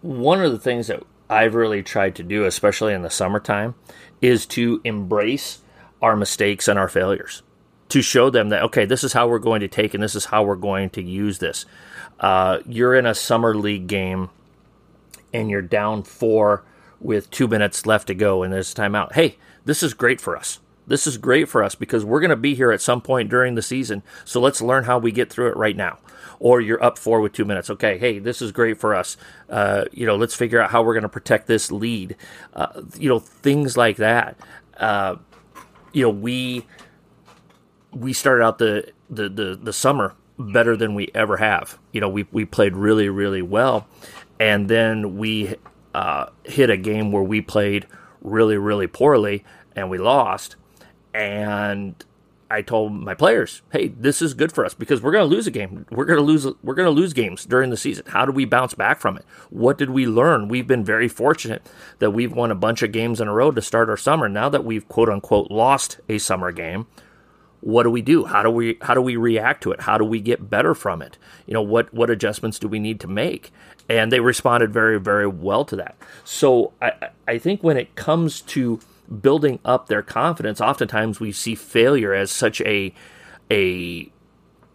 [0.00, 3.74] one of the things that I've really tried to do, especially in the summertime,
[4.22, 5.60] is to embrace
[6.00, 7.42] our mistakes and our failures
[7.90, 10.24] to show them that okay this is how we're going to take and this is
[10.24, 11.66] how we're going to use this
[12.20, 14.30] uh, you're in a summer league game
[15.32, 16.64] and you're down four
[17.00, 19.12] with two minutes left to go and there's a timeout.
[19.12, 20.60] Hey, this is great for us.
[20.86, 23.54] This is great for us because we're going to be here at some point during
[23.54, 24.02] the season.
[24.24, 25.98] So let's learn how we get through it right now.
[26.40, 27.70] Or you're up four with two minutes.
[27.70, 29.16] Okay, hey, this is great for us.
[29.48, 32.16] Uh, you know, let's figure out how we're going to protect this lead.
[32.52, 34.36] Uh, you know, things like that.
[34.76, 35.16] Uh,
[35.92, 36.66] you know, we
[37.92, 41.78] we started out the, the the the summer better than we ever have.
[41.92, 43.86] You know, we we played really really well,
[44.42, 45.54] and then we
[45.94, 47.86] uh, hit a game where we played
[48.22, 49.44] really really poorly
[49.76, 50.56] and we lost.
[51.14, 51.94] And
[52.50, 55.46] I told my players, "Hey, this is good for us because we're going to lose
[55.46, 55.86] a game.
[55.92, 56.44] We're going to lose.
[56.64, 58.04] We're going to lose games during the season.
[58.08, 59.24] How do we bounce back from it?
[59.50, 60.48] What did we learn?
[60.48, 61.62] We've been very fortunate
[62.00, 64.28] that we've won a bunch of games in a row to start our summer.
[64.28, 66.88] Now that we've quote unquote lost a summer game,
[67.62, 68.24] what do we do?
[68.24, 69.82] How do we how do we react to it?
[69.82, 71.16] How do we get better from it?
[71.46, 73.52] You know, what what adjustments do we need to make?
[73.88, 75.96] And they responded very very well to that.
[76.24, 76.92] So I
[77.26, 78.80] I think when it comes to
[79.20, 82.94] building up their confidence, oftentimes we see failure as such a
[83.50, 84.10] a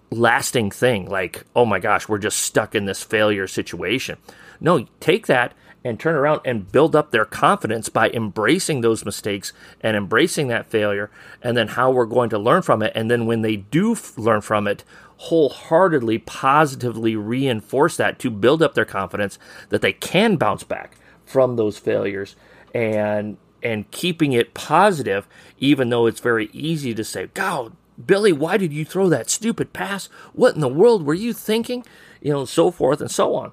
[0.09, 4.17] lasting thing like oh my gosh we're just stuck in this failure situation
[4.61, 9.51] no take that and turn around and build up their confidence by embracing those mistakes
[9.81, 13.25] and embracing that failure and then how we're going to learn from it and then
[13.25, 14.83] when they do f- learn from it
[15.17, 21.55] wholeheartedly positively reinforce that to build up their confidence that they can bounce back from
[21.55, 22.35] those failures
[22.73, 25.27] and and keeping it positive,
[25.57, 29.73] even though it's very easy to say, God, Billy, why did you throw that stupid
[29.73, 30.05] pass?
[30.33, 31.83] What in the world were you thinking?
[32.21, 33.51] You know, so forth and so on.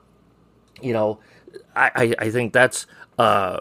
[0.83, 1.19] You know,
[1.75, 2.87] I, I, I think that's
[3.19, 3.61] uh,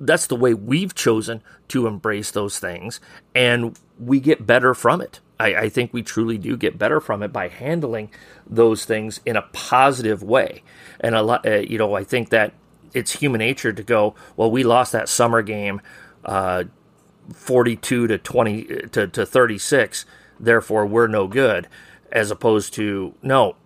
[0.00, 3.00] that's the way we've chosen to embrace those things,
[3.34, 5.20] and we get better from it.
[5.38, 8.10] I, I think we truly do get better from it by handling
[8.46, 10.62] those things in a positive way.
[11.00, 12.54] And a lot, uh, you know, I think that
[12.94, 15.80] it's human nature to go, well, we lost that summer game,
[16.24, 16.64] uh,
[17.34, 20.06] 42 to 20 to, to 36,
[20.38, 21.68] therefore we're no good,
[22.12, 23.56] as opposed to, no,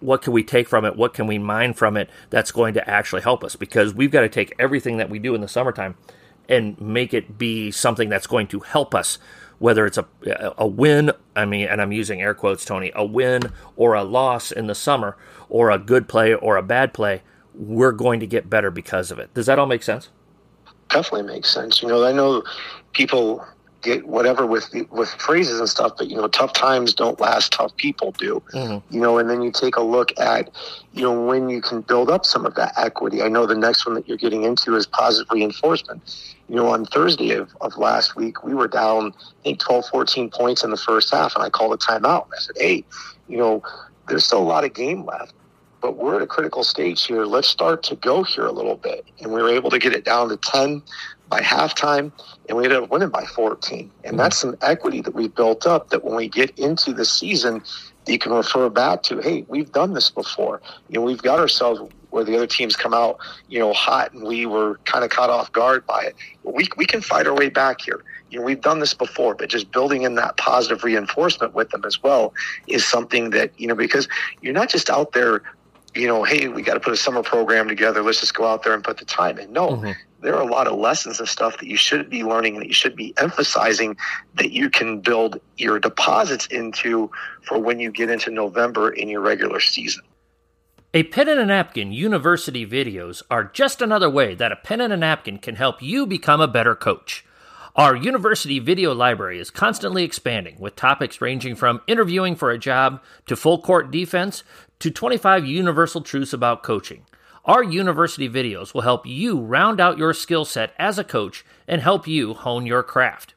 [0.00, 0.96] what can we take from it?
[0.96, 3.54] What can we mine from it that's going to actually help us?
[3.54, 5.96] Because we've got to take everything that we do in the summertime
[6.48, 9.18] and make it be something that's going to help us
[9.60, 10.06] whether it's a
[10.58, 14.50] a win, I mean, and I'm using air quotes, Tony, a win or a loss
[14.50, 15.16] in the summer,
[15.48, 17.22] or a good play or a bad play,
[17.54, 19.32] we're going to get better because of it.
[19.34, 20.08] Does that all make sense?
[20.88, 21.82] Definitely makes sense.
[21.82, 22.42] You know, I know
[22.94, 23.46] people
[23.82, 27.52] get whatever with with phrases and stuff, but you know, tough times don't last.
[27.52, 28.42] Tough people do.
[28.52, 28.94] Mm-hmm.
[28.94, 30.50] You know, and then you take a look at
[30.92, 33.22] you know when you can build up some of that equity.
[33.22, 36.02] I know the next one that you're getting into is positive reinforcement.
[36.48, 40.30] You know, on Thursday of, of last week, we were down, I think, 12, 14
[40.30, 42.24] points in the first half, and I called a timeout.
[42.24, 42.84] and I said, hey,
[43.28, 43.62] you know,
[44.08, 45.32] there's still a lot of game left
[45.80, 47.24] but we're at a critical stage here.
[47.24, 49.04] Let's start to go here a little bit.
[49.20, 50.82] And we were able to get it down to 10
[51.28, 52.12] by halftime,
[52.50, 53.88] and we ended up winning by 14.
[54.02, 57.62] And that's some equity that we built up that when we get into the season,
[58.08, 60.60] you can refer back to, hey, we've done this before.
[60.88, 64.24] You know, we've got ourselves where the other teams come out, you know, hot and
[64.24, 66.16] we were kind of caught off guard by it.
[66.42, 68.02] We, we can fight our way back here.
[68.30, 71.84] You know, we've done this before, but just building in that positive reinforcement with them
[71.84, 72.34] as well
[72.66, 74.08] is something that, you know, because
[74.42, 75.42] you're not just out there
[75.92, 78.00] you know, hey, we got to put a summer program together.
[78.00, 79.52] Let's just go out there and put the time in.
[79.52, 79.90] No, mm-hmm.
[80.20, 82.72] There are a lot of lessons and stuff that you should be learning that you
[82.72, 83.96] should be emphasizing
[84.34, 87.10] that you can build your deposits into
[87.42, 90.04] for when you get into November in your regular season.
[90.92, 94.92] A pen and a napkin university videos are just another way that a pen and
[94.92, 97.24] a napkin can help you become a better coach.
[97.76, 103.00] Our university video library is constantly expanding with topics ranging from interviewing for a job
[103.26, 104.42] to full court defense
[104.80, 107.06] to 25 universal truths about coaching.
[107.44, 111.80] Our university videos will help you round out your skill set as a coach and
[111.80, 113.34] help you hone your craft.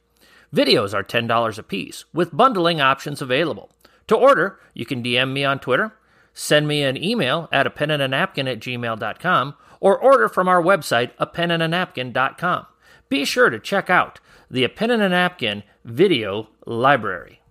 [0.54, 3.72] Videos are $10 a piece, with bundling options available.
[4.08, 5.94] To order, you can DM me on Twitter,
[6.34, 10.48] send me an email at a pen and a napkin at gmail.com, or order from
[10.48, 12.66] our website, a pen and a napkin.com.
[13.10, 17.42] Be sure to check out the A Pen and a Napkin video library.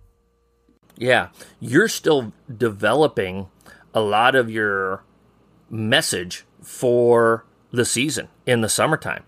[0.97, 3.47] Yeah, you're still developing
[3.93, 5.03] a lot of your
[5.73, 9.23] message for the season in the summertime.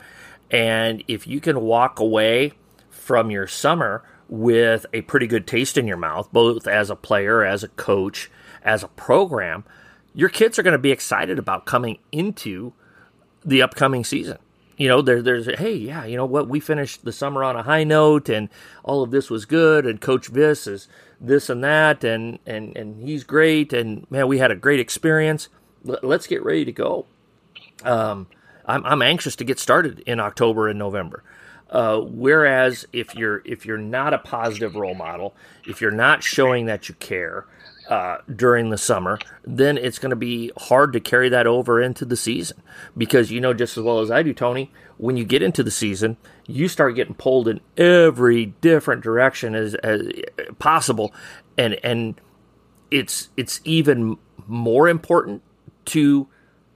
[0.52, 2.54] And if you can walk away
[2.90, 7.44] from your summer with a pretty good taste in your mouth, both as a player,
[7.44, 8.30] as a coach,
[8.64, 9.64] as a program,
[10.14, 12.74] your kids are going to be excited about coming into
[13.44, 14.38] the upcoming season.
[14.78, 16.50] You know, there, there's, hey, yeah, you know what?
[16.50, 18.50] We finished the summer on a high note and
[18.84, 19.86] all of this was good.
[19.86, 20.88] And Coach Viss is
[21.20, 25.50] this and that, and and and he's great, and man, we had a great experience.
[25.86, 27.06] Let's get ready to go.
[27.84, 28.28] Um,
[28.66, 31.24] I'm I'm anxious to get started in October and November.
[31.70, 35.36] Uh, whereas if you're if you're not a positive role model,
[35.68, 37.46] if you're not showing that you care
[37.90, 42.06] uh, during the summer, then it's going to be hard to carry that over into
[42.06, 42.62] the season
[42.98, 44.72] because you know just as well as I do, Tony.
[44.98, 46.18] When you get into the season,
[46.48, 50.02] you start getting pulled in every different direction as, as
[50.60, 51.14] possible,
[51.58, 52.20] and and
[52.92, 54.18] it's it's even
[54.48, 55.42] more important
[55.86, 56.28] to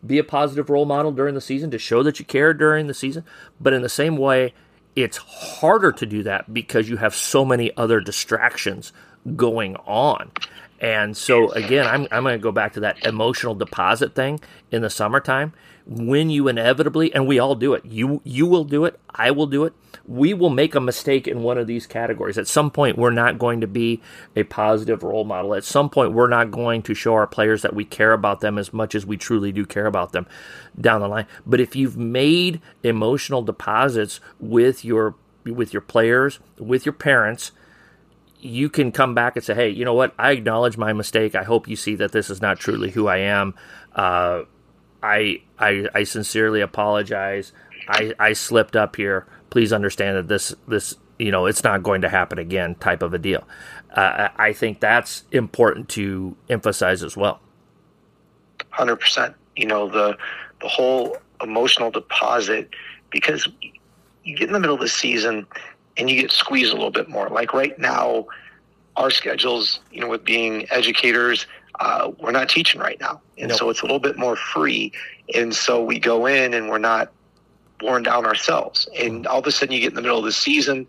[0.06, 2.94] be a positive role model during the season to show that you care during the
[2.94, 3.24] season.
[3.60, 4.54] But in the same way,
[4.96, 8.94] it's harder to do that because you have so many other distractions
[9.36, 10.32] going on.
[10.80, 14.40] And so again, I'm I'm going to go back to that emotional deposit thing
[14.72, 15.54] in the summertime
[15.90, 17.84] when you inevitably and we all do it.
[17.84, 19.74] You you will do it, I will do it.
[20.06, 22.38] We will make a mistake in one of these categories.
[22.38, 24.00] At some point we're not going to be
[24.36, 25.56] a positive role model.
[25.56, 28.60] At some point we're not going to show our players that we care about them
[28.60, 30.28] as much as we truly do care about them
[30.80, 31.26] down the line.
[31.44, 37.52] But if you've made emotional deposits with your with your players, with your parents,
[38.40, 40.14] you can come back and say, "Hey, you know what?
[40.20, 41.34] I acknowledge my mistake.
[41.34, 43.56] I hope you see that this is not truly who I am.
[43.96, 44.44] Uh,
[45.02, 47.54] I, I, I sincerely apologize.
[47.88, 49.26] I, I slipped up here.
[49.50, 53.14] Please understand that this, this, you know, it's not going to happen again." Type of
[53.14, 53.48] a deal.
[53.94, 57.40] Uh, I think that's important to emphasize as well.
[58.70, 59.36] Hundred percent.
[59.56, 60.18] You know the
[60.62, 62.70] the whole emotional deposit
[63.10, 63.48] because
[64.24, 65.48] you get in the middle of the season
[65.98, 67.30] and you get squeezed a little bit more.
[67.30, 68.28] Like right now,
[68.96, 71.48] our schedules, you know, with being educators,
[71.80, 73.58] uh, we're not teaching right now, and nope.
[73.58, 74.92] so it's a little bit more free.
[75.34, 77.12] And so we go in and we're not
[77.82, 78.90] worn down ourselves.
[78.98, 80.88] And all of a sudden, you get in the middle of the season,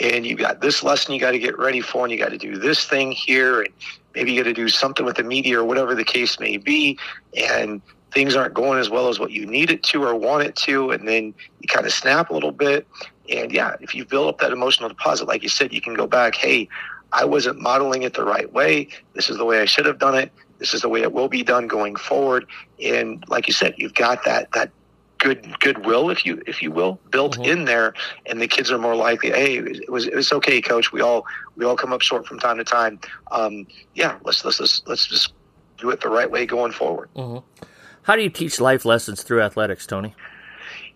[0.00, 2.38] and you've got this lesson you got to get ready for, and you got to
[2.38, 3.72] do this thing here, and
[4.14, 6.98] maybe you got to do something with the media or whatever the case may be,
[7.36, 10.54] and things aren't going as well as what you need it to or want it
[10.56, 12.86] to, and then you kind of snap a little bit.
[13.28, 16.06] And yeah, if you build up that emotional deposit, like you said, you can go
[16.06, 16.68] back, hey,
[17.12, 18.88] I wasn't modeling it the right way.
[19.14, 20.32] This is the way I should have done it.
[20.58, 22.46] This is the way it will be done going forward.
[22.84, 24.70] And like you said, you've got that that
[25.18, 27.44] good goodwill, if you if you will, built mm-hmm.
[27.44, 27.94] in there,
[28.26, 29.30] and the kids are more likely.
[29.30, 30.92] Hey, it was it was okay, coach.
[30.92, 31.24] We all
[31.56, 33.00] we all come up short from time to time.
[33.30, 35.32] Um, yeah, let's let's let's let's just
[35.78, 37.08] do it the right way going forward.
[37.16, 37.64] Mm-hmm.
[38.02, 40.14] How do you teach life lessons through athletics, Tony?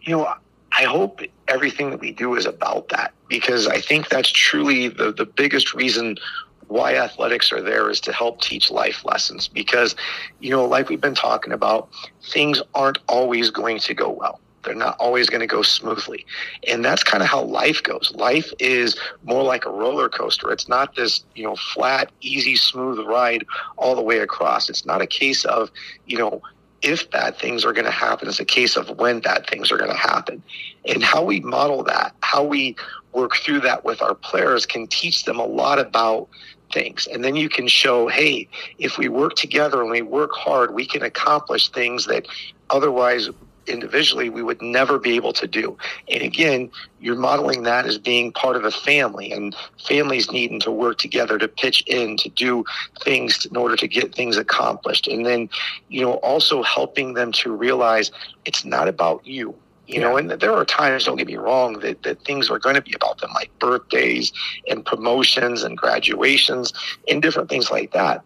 [0.02, 0.34] You know,
[0.76, 5.12] I hope everything that we do is about that because I think that's truly the,
[5.12, 6.16] the biggest reason
[6.66, 9.94] why athletics are there is to help teach life lessons because,
[10.40, 11.88] you know, like we've been talking about,
[12.24, 14.40] things aren't always going to go well.
[14.64, 16.24] They're not always going to go smoothly.
[16.66, 18.12] And that's kind of how life goes.
[18.14, 20.50] Life is more like a roller coaster.
[20.50, 23.44] It's not this, you know, flat, easy, smooth ride
[23.76, 24.70] all the way across.
[24.70, 25.70] It's not a case of,
[26.06, 26.40] you know,
[26.82, 28.28] if bad things are going to happen.
[28.28, 30.42] It's a case of when bad things are going to happen.
[30.86, 32.76] And how we model that, how we
[33.12, 36.28] work through that with our players can teach them a lot about
[36.72, 37.06] things.
[37.06, 40.86] And then you can show, hey, if we work together and we work hard, we
[40.86, 42.26] can accomplish things that
[42.70, 43.30] otherwise
[43.68, 45.76] individually we would never be able to do.
[46.08, 49.54] And again, you're modeling that as being part of a family and
[49.86, 52.64] families needing to work together to pitch in to do
[53.02, 55.06] things in order to get things accomplished.
[55.06, 55.48] And then,
[55.88, 58.10] you know, also helping them to realize
[58.44, 59.54] it's not about you.
[59.86, 62.74] You know, and there are times, don't get me wrong, that, that things are going
[62.74, 64.32] to be about them, like birthdays
[64.66, 66.72] and promotions and graduations
[67.06, 68.24] and different things like that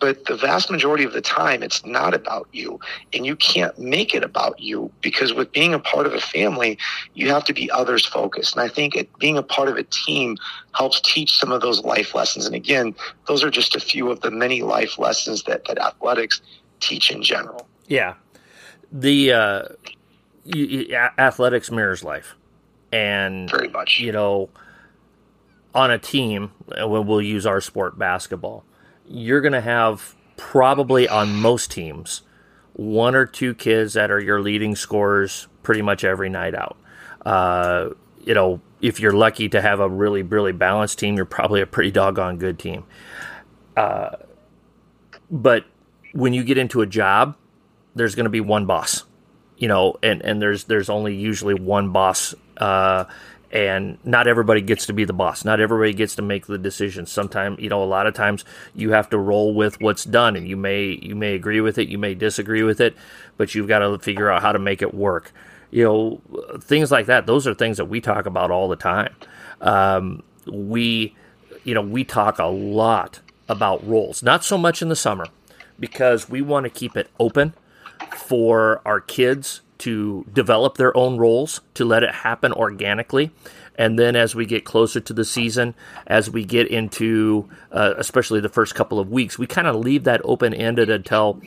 [0.00, 2.80] but the vast majority of the time it's not about you.
[3.12, 6.78] And you can't make it about you because with being a part of a family
[7.14, 8.56] you have to be others focused.
[8.56, 10.36] And i think it, being a part of a team
[10.72, 12.46] helps teach some of those life lessons.
[12.46, 12.94] And again
[13.28, 16.40] those are just a few of the many life lessons that, that athletics
[16.80, 17.68] teach in general.
[17.86, 18.14] Yeah.
[18.90, 19.62] The uh,
[20.44, 22.34] you, you, athletics mirrors life.
[22.92, 24.00] And very much.
[24.00, 24.48] you know
[25.72, 28.64] on a team when we'll use our sport basketball
[29.10, 32.22] you're going to have probably on most teams
[32.74, 36.78] one or two kids that are your leading scorers pretty much every night out.
[37.26, 37.90] Uh,
[38.24, 41.66] you know, if you're lucky to have a really, really balanced team, you're probably a
[41.66, 42.84] pretty doggone good team.
[43.76, 44.16] Uh,
[45.30, 45.64] but
[46.12, 47.36] when you get into a job,
[47.94, 49.04] there's going to be one boss,
[49.58, 53.04] you know, and, and there's there's only usually one boss uh,
[53.52, 55.44] and not everybody gets to be the boss.
[55.44, 57.10] Not everybody gets to make the decisions.
[57.10, 58.44] Sometimes, you know, a lot of times
[58.74, 61.88] you have to roll with what's done, and you may you may agree with it,
[61.88, 62.96] you may disagree with it,
[63.36, 65.32] but you've got to figure out how to make it work.
[65.70, 66.20] You know,
[66.60, 67.26] things like that.
[67.26, 69.14] Those are things that we talk about all the time.
[69.60, 71.16] Um, we,
[71.64, 74.22] you know, we talk a lot about roles.
[74.22, 75.26] Not so much in the summer
[75.78, 77.54] because we want to keep it open
[78.16, 83.30] for our kids to develop their own roles, to let it happen organically.
[83.76, 85.74] And then as we get closer to the season,
[86.06, 90.04] as we get into uh, especially the first couple of weeks, we kind of leave
[90.04, 91.40] that open ended until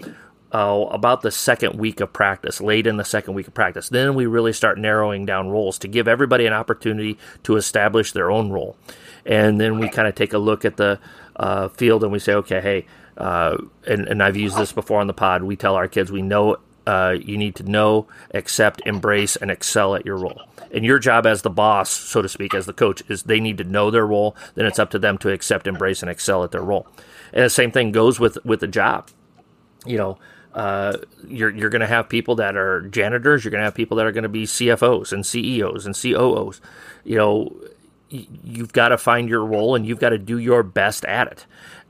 [0.51, 3.89] uh, about the second week of practice, late in the second week of practice.
[3.89, 8.31] Then we really start narrowing down roles to give everybody an opportunity to establish their
[8.31, 8.77] own role.
[9.25, 10.99] And then we kind of take a look at the
[11.35, 12.85] uh, field and we say, okay, hey,
[13.17, 13.57] uh,
[13.87, 15.43] and, and I've used this before on the pod.
[15.43, 19.95] We tell our kids we know uh, you need to know, accept, embrace, and excel
[19.95, 20.41] at your role.
[20.71, 23.57] And your job as the boss, so to speak, as the coach, is they need
[23.59, 24.35] to know their role.
[24.55, 26.87] Then it's up to them to accept, embrace, and excel at their role.
[27.31, 29.09] And the same thing goes with with the job.
[29.85, 30.17] You know,
[30.53, 33.43] uh, you're you're going to have people that are janitors.
[33.43, 36.61] You're going to have people that are going to be CFOs and CEOs and COOs.
[37.03, 37.55] You know,
[38.09, 41.45] you've got to find your role and you've got to do your best at it.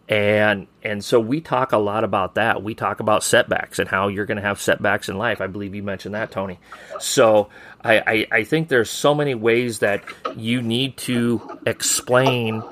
[0.10, 2.62] And and so we talk a lot about that.
[2.62, 5.39] We talk about setbacks and how you're going to have setbacks in life.
[5.39, 6.60] I believe you mentioned that, Tony.
[6.99, 7.49] So
[7.84, 10.04] I, I, I think there's so many ways that
[10.36, 12.64] you need to explain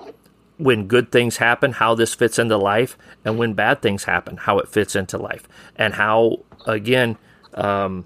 [0.57, 4.59] when good things happen, how this fits into life, and when bad things happen, how
[4.59, 7.17] it fits into life, and how again,
[7.53, 8.05] um,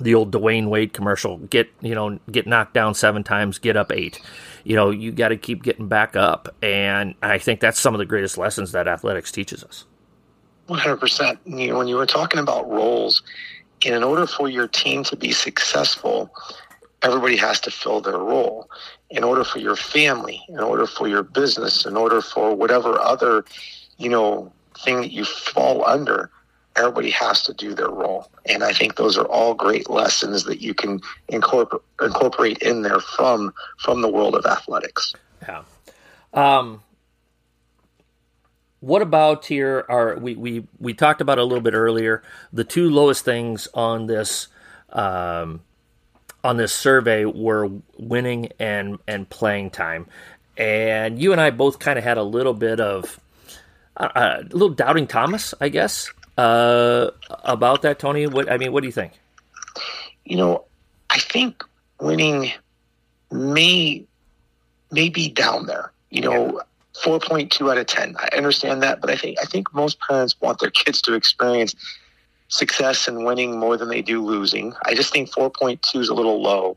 [0.00, 3.92] the old Dwyane Wade commercial: get you know, get knocked down seven times, get up
[3.92, 4.20] eight.
[4.64, 7.98] You know, you got to keep getting back up, and I think that's some of
[7.98, 9.84] the greatest lessons that athletics teaches us.
[10.66, 11.38] One hundred percent.
[11.44, 13.22] You know, when you were talking about roles,
[13.84, 16.30] in order for your team to be successful,
[17.02, 18.68] everybody has to fill their role
[19.10, 23.44] in order for your family in order for your business in order for whatever other
[23.98, 26.30] you know thing that you fall under
[26.76, 28.30] everybody has to do their role.
[28.46, 33.00] And i think those are all great lessons that you can incorporate incorporate in there
[33.00, 35.14] from from the world of athletics.
[35.42, 35.62] Yeah.
[36.32, 36.82] Um
[38.80, 42.88] what about here are we, we we talked about a little bit earlier the two
[42.88, 44.48] lowest things on this
[44.92, 45.60] um,
[46.42, 50.06] on this survey were winning and and playing time,
[50.56, 53.20] and you and I both kind of had a little bit of
[53.96, 56.10] uh, uh, a little doubting Thomas, I guess,
[56.40, 57.10] uh,
[57.44, 57.98] about that.
[57.98, 59.12] Tony, what I mean, what do you think?
[60.24, 60.64] You know,
[61.10, 61.64] I think
[62.00, 62.52] winning
[63.30, 64.06] may
[64.90, 65.92] may be down there.
[66.10, 66.60] You know.
[67.04, 68.16] 4.2 out of 10.
[68.18, 71.74] I understand that, but I think I think most parents want their kids to experience
[72.48, 74.74] success and winning more than they do losing.
[74.84, 76.76] I just think 4.2 is a little low.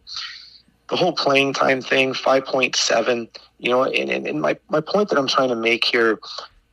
[0.90, 3.28] The whole playing time thing, 5.7,
[3.60, 6.20] you know, and, and, and my, my point that I'm trying to make here,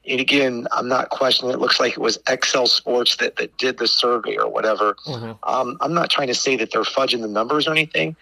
[0.08, 1.52] and again, I'm not questioning.
[1.52, 4.94] It looks like it was Excel Sports that, that did the survey or whatever.
[5.06, 5.32] Mm-hmm.
[5.42, 8.16] Um, I'm not trying to say that they're fudging the numbers or anything.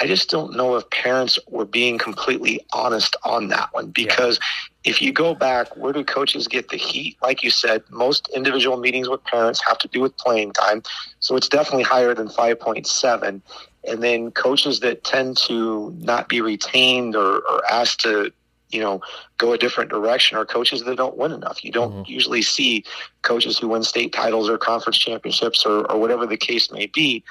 [0.00, 4.38] I just don't know if parents were being completely honest on that one because
[4.84, 4.90] yeah.
[4.90, 7.16] if you go back, where do coaches get the heat?
[7.20, 10.84] Like you said, most individual meetings with parents have to do with playing time.
[11.18, 13.40] So it's definitely higher than 5.7.
[13.84, 18.32] And then coaches that tend to not be retained or, or asked to
[18.70, 19.00] you know,
[19.38, 21.64] go a different direction or coaches that don't win enough.
[21.64, 22.12] You don't mm-hmm.
[22.12, 22.84] usually see
[23.22, 27.24] coaches who win state titles or conference championships or, or whatever the case may be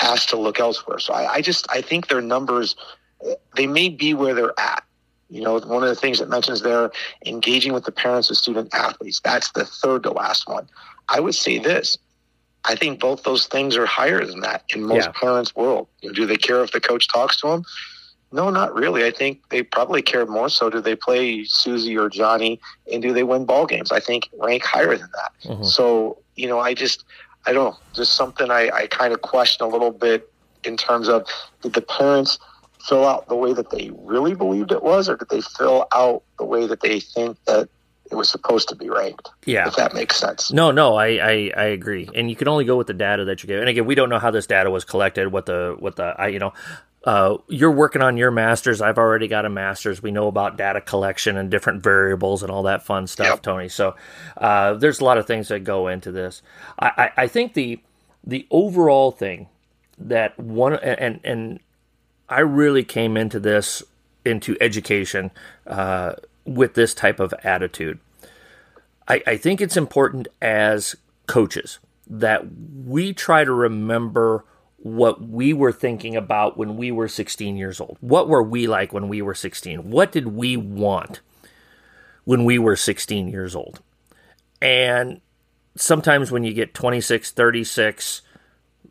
[0.00, 0.98] asked to look elsewhere.
[0.98, 2.76] So I, I just I think their numbers
[3.56, 4.84] they may be where they're at.
[5.28, 6.90] You know, one of the things that mentions there,
[7.24, 9.20] engaging with the parents of student athletes.
[9.20, 10.68] That's the third to last one.
[11.08, 11.98] I would say this.
[12.64, 15.12] I think both those things are higher than that in most yeah.
[15.12, 15.88] parents' world.
[16.00, 17.64] You know, do they care if the coach talks to them?
[18.32, 19.04] No, not really.
[19.04, 20.68] I think they probably care more so.
[20.68, 22.60] Do they play Susie or Johnny,
[22.92, 23.92] and do they win ball games?
[23.92, 25.32] I think rank higher than that.
[25.48, 25.64] Mm-hmm.
[25.64, 27.04] So you know, I just
[27.46, 30.30] I don't know, just something I, I kind of question a little bit
[30.64, 31.26] in terms of
[31.62, 32.38] did the parents
[32.86, 36.22] fill out the way that they really believed it was, or did they fill out
[36.38, 37.68] the way that they think that
[38.10, 39.30] it was supposed to be ranked?
[39.44, 40.52] Yeah, if that makes sense.
[40.52, 43.42] No, no, I, I, I agree, and you can only go with the data that
[43.42, 43.60] you get.
[43.60, 46.28] And again, we don't know how this data was collected, what the what the I
[46.28, 46.52] you know
[47.06, 48.82] uh, you're working on your masters.
[48.82, 50.02] I've already got a master's.
[50.02, 53.42] We know about data collection and different variables and all that fun stuff, yep.
[53.42, 53.68] Tony.
[53.68, 53.94] So
[54.36, 56.42] uh, there's a lot of things that go into this.
[56.76, 56.86] I,
[57.16, 57.80] I, I, think the
[58.24, 59.46] the overall thing
[59.98, 61.60] that one and and
[62.28, 63.84] I really came into this
[64.24, 65.30] into education
[65.68, 68.00] uh, with this type of attitude.
[69.06, 70.96] I, I think it's important as
[71.28, 71.78] coaches
[72.08, 72.46] that
[72.84, 74.44] we try to remember
[74.86, 77.96] what we were thinking about when we were 16 years old.
[78.00, 79.90] What were we like when we were 16?
[79.90, 81.20] What did we want
[82.24, 83.80] when we were 16 years old?
[84.62, 85.20] And
[85.74, 88.22] sometimes when you get 26, 36,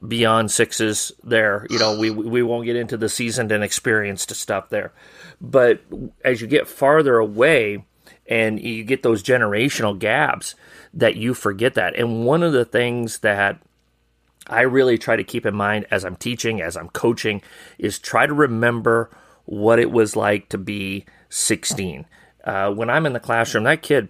[0.05, 4.69] beyond sixes there, you know, we, we won't get into the seasoned and experienced stuff
[4.69, 4.91] there.
[5.39, 5.79] But
[6.25, 7.85] as you get farther away,
[8.27, 10.55] and you get those generational gaps
[10.93, 11.95] that you forget that.
[11.95, 13.61] And one of the things that
[14.47, 17.41] I really try to keep in mind as I'm teaching, as I'm coaching,
[17.77, 19.09] is try to remember
[19.45, 22.05] what it was like to be 16.
[22.43, 24.09] Uh, when I'm in the classroom, that kid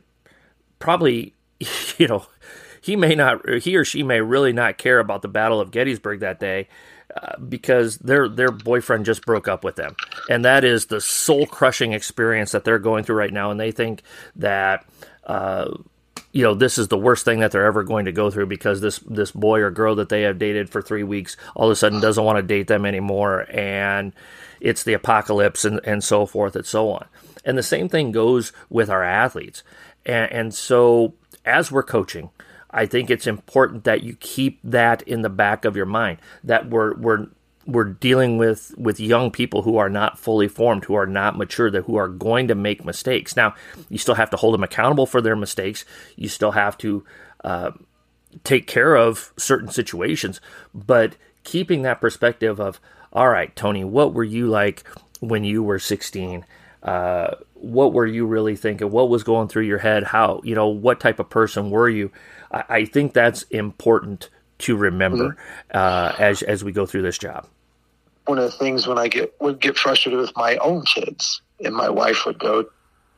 [0.79, 1.33] probably,
[1.97, 2.25] you know,
[2.81, 6.19] he may not, he or she may really not care about the Battle of Gettysburg
[6.19, 6.67] that day.
[7.15, 9.95] Uh, because their their boyfriend just broke up with them,
[10.27, 13.71] and that is the soul crushing experience that they're going through right now, and they
[13.71, 14.01] think
[14.35, 14.85] that
[15.23, 15.71] uh,
[16.35, 18.81] you know this is the worst thing that they're ever going to go through because
[18.81, 21.75] this this boy or girl that they have dated for three weeks all of a
[21.77, 24.11] sudden doesn't want to date them anymore, and
[24.59, 27.05] it's the apocalypse and and so forth and so on.
[27.45, 29.63] And the same thing goes with our athletes,
[30.05, 31.13] and, and so
[31.45, 32.31] as we're coaching
[32.69, 36.69] I think it's important that you keep that in the back of your mind that
[36.69, 37.27] we're we're
[37.65, 41.71] we're dealing with with young people who are not fully formed, who are not mature,
[41.71, 43.35] that who are going to make mistakes.
[43.35, 43.55] Now,
[43.89, 45.85] you still have to hold them accountable for their mistakes.
[46.15, 47.03] You still have to
[47.43, 47.71] uh,
[48.43, 50.41] take care of certain situations,
[50.73, 52.79] but keeping that perspective of,
[53.13, 54.83] all right, Tony, what were you like
[55.19, 56.45] when you were 16?
[56.83, 58.91] Uh, what were you really thinking?
[58.91, 60.03] What was going through your head?
[60.03, 62.11] How, you know, what type of person were you?
[62.51, 65.77] I, I think that's important to remember mm-hmm.
[65.77, 67.47] uh, as as we go through this job.
[68.25, 71.75] One of the things when I get would get frustrated with my own kids, and
[71.75, 72.65] my wife would go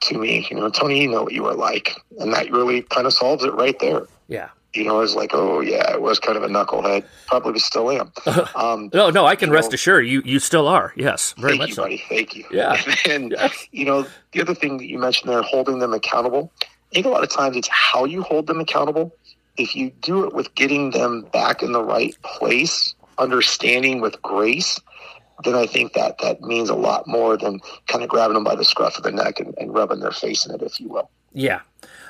[0.01, 3.07] to me, you know, Tony, you know what you were like, and that really kind
[3.07, 4.07] of solves it right there.
[4.27, 4.49] Yeah.
[4.73, 7.05] You know, it's like, oh yeah, I was kind of a knucklehead.
[7.25, 8.11] Probably still am.
[8.55, 10.93] Um, no, no, I can rest know, assured you you still are.
[10.95, 11.83] Yes, very much you, so.
[11.83, 12.03] buddy.
[12.09, 12.45] Thank you.
[12.51, 12.81] Yeah.
[13.09, 13.35] And,
[13.71, 16.51] you know, the other thing that you mentioned there, holding them accountable.
[16.61, 19.13] I think a lot of times it's how you hold them accountable
[19.57, 24.79] if you do it with getting them back in the right place, understanding with grace,
[25.43, 28.55] then I think that that means a lot more than kind of grabbing them by
[28.55, 31.09] the scruff of the neck and, and rubbing their face in it, if you will.
[31.33, 31.61] Yeah,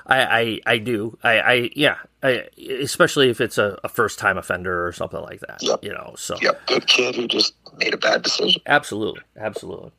[0.05, 1.17] I I, I do.
[1.23, 5.41] I, I yeah, I, especially if it's a, a first time offender or something like
[5.41, 5.61] that.
[5.61, 5.83] Yep.
[5.83, 8.61] You know, so yep, good kid who just made a bad decision.
[8.65, 9.91] Absolutely, absolutely.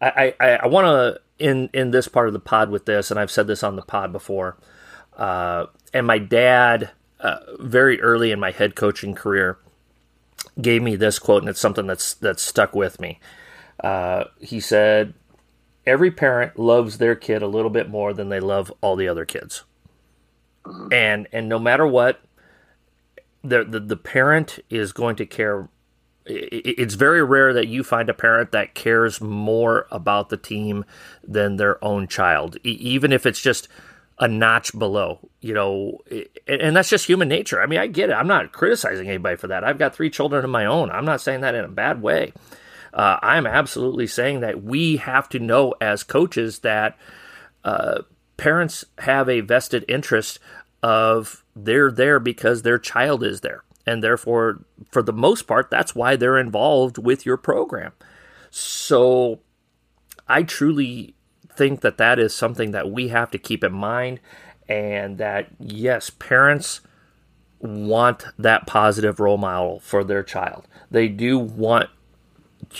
[0.00, 3.18] I I, I want to in in this part of the pod with this, and
[3.18, 4.56] I've said this on the pod before.
[5.16, 9.58] Uh, and my dad, uh, very early in my head coaching career,
[10.60, 13.20] gave me this quote, and it's something that's that's stuck with me.
[13.82, 15.14] Uh, he said,
[15.86, 19.24] "Every parent loves their kid a little bit more than they love all the other
[19.24, 19.64] kids,
[20.92, 22.20] and and no matter what,
[23.42, 25.68] the the, the parent is going to care."
[26.26, 30.86] It's very rare that you find a parent that cares more about the team
[31.22, 33.68] than their own child, even if it's just
[34.18, 35.98] a notch below, you know,
[36.46, 37.60] and that's just human nature.
[37.60, 38.14] I mean, I get it.
[38.14, 39.64] I'm not criticizing anybody for that.
[39.64, 40.90] I've got three children of my own.
[40.90, 42.32] I'm not saying that in a bad way.
[42.92, 46.96] Uh, I'm absolutely saying that we have to know as coaches that
[47.64, 48.02] uh,
[48.36, 50.38] parents have a vested interest
[50.80, 53.64] of they're there because their child is there.
[53.86, 57.92] And therefore, for the most part, that's why they're involved with your program.
[58.50, 59.40] So
[60.28, 61.14] I truly
[61.56, 64.20] think that that is something that we have to keep in mind,
[64.68, 66.80] and that yes, parents
[67.60, 70.66] want that positive role model for their child.
[70.90, 71.90] They do want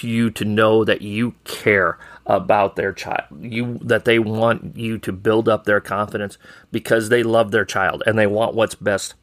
[0.01, 3.25] you to know that you care about their child.
[3.39, 6.39] You that they want you to build up their confidence
[6.73, 9.15] because they love their child and they want what's best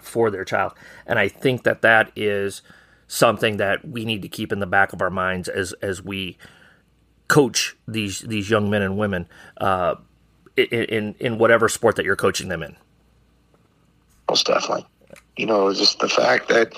[0.00, 0.72] for their child.
[1.06, 2.62] And I think that that is
[3.06, 6.36] something that we need to keep in the back of our minds as as we
[7.34, 9.26] coach these these young men and women
[9.60, 9.96] uh,
[10.56, 12.76] in in whatever sport that you're coaching them in.
[14.28, 14.86] Most definitely,
[15.36, 16.72] you know, just the fact that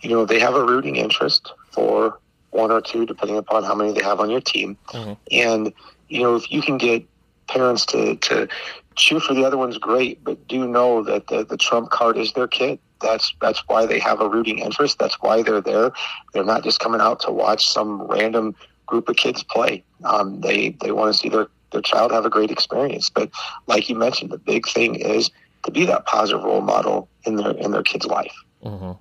[0.00, 2.16] you know they have a rooting interest for
[2.50, 5.14] one or two, depending upon how many they have on your team, mm-hmm.
[5.32, 5.72] and
[6.08, 7.04] you know if you can get
[7.48, 8.46] parents to to
[8.94, 12.34] cheer for the other one's great, but do know that the, the trump card is
[12.34, 12.78] their kid.
[13.00, 15.00] That's that's why they have a rooting interest.
[15.00, 15.90] That's why they're there.
[16.32, 18.54] They're not just coming out to watch some random
[18.88, 19.84] group of kids play.
[20.02, 23.08] Um, they they want to see their their child have a great experience.
[23.10, 23.30] But
[23.66, 25.30] like you mentioned, the big thing is
[25.64, 28.34] to be that positive role model in their in their kid's life.
[28.64, 28.92] Mm-hmm.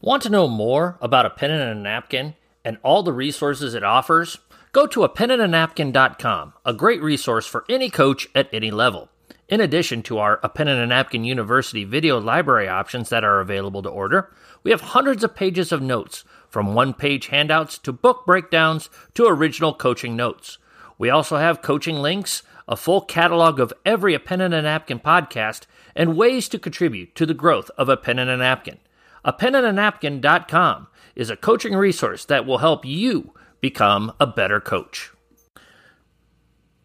[0.00, 3.82] Want to know more about a pen and a napkin and all the resources it
[3.82, 4.38] offers?
[4.72, 8.70] Go to a pen and a napkin.com, a great resource for any coach at any
[8.70, 9.10] level.
[9.48, 13.40] In addition to our A Pen and a Napkin University video library options that are
[13.40, 14.30] available to order,
[14.62, 19.26] we have hundreds of pages of notes from one page handouts to book breakdowns to
[19.26, 20.58] original coaching notes.
[20.98, 25.00] We also have coaching links, a full catalog of every A Pen and a Napkin
[25.00, 25.62] podcast,
[25.96, 28.78] and ways to contribute to the growth of A Pen and a Napkin.
[29.24, 33.32] A pen and a napkin.com is a coaching resource that will help you
[33.62, 35.10] become a better coach.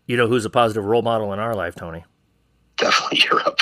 [0.07, 2.05] You know who's a positive role model in our life, Tony?
[2.77, 3.61] definitely Europe.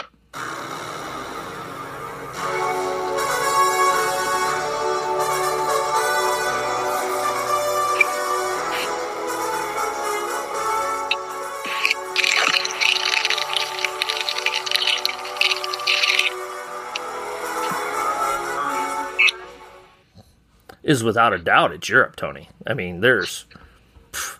[20.84, 22.49] Is without a doubt it's Europe, Tony.
[22.68, 23.45] I mean, there's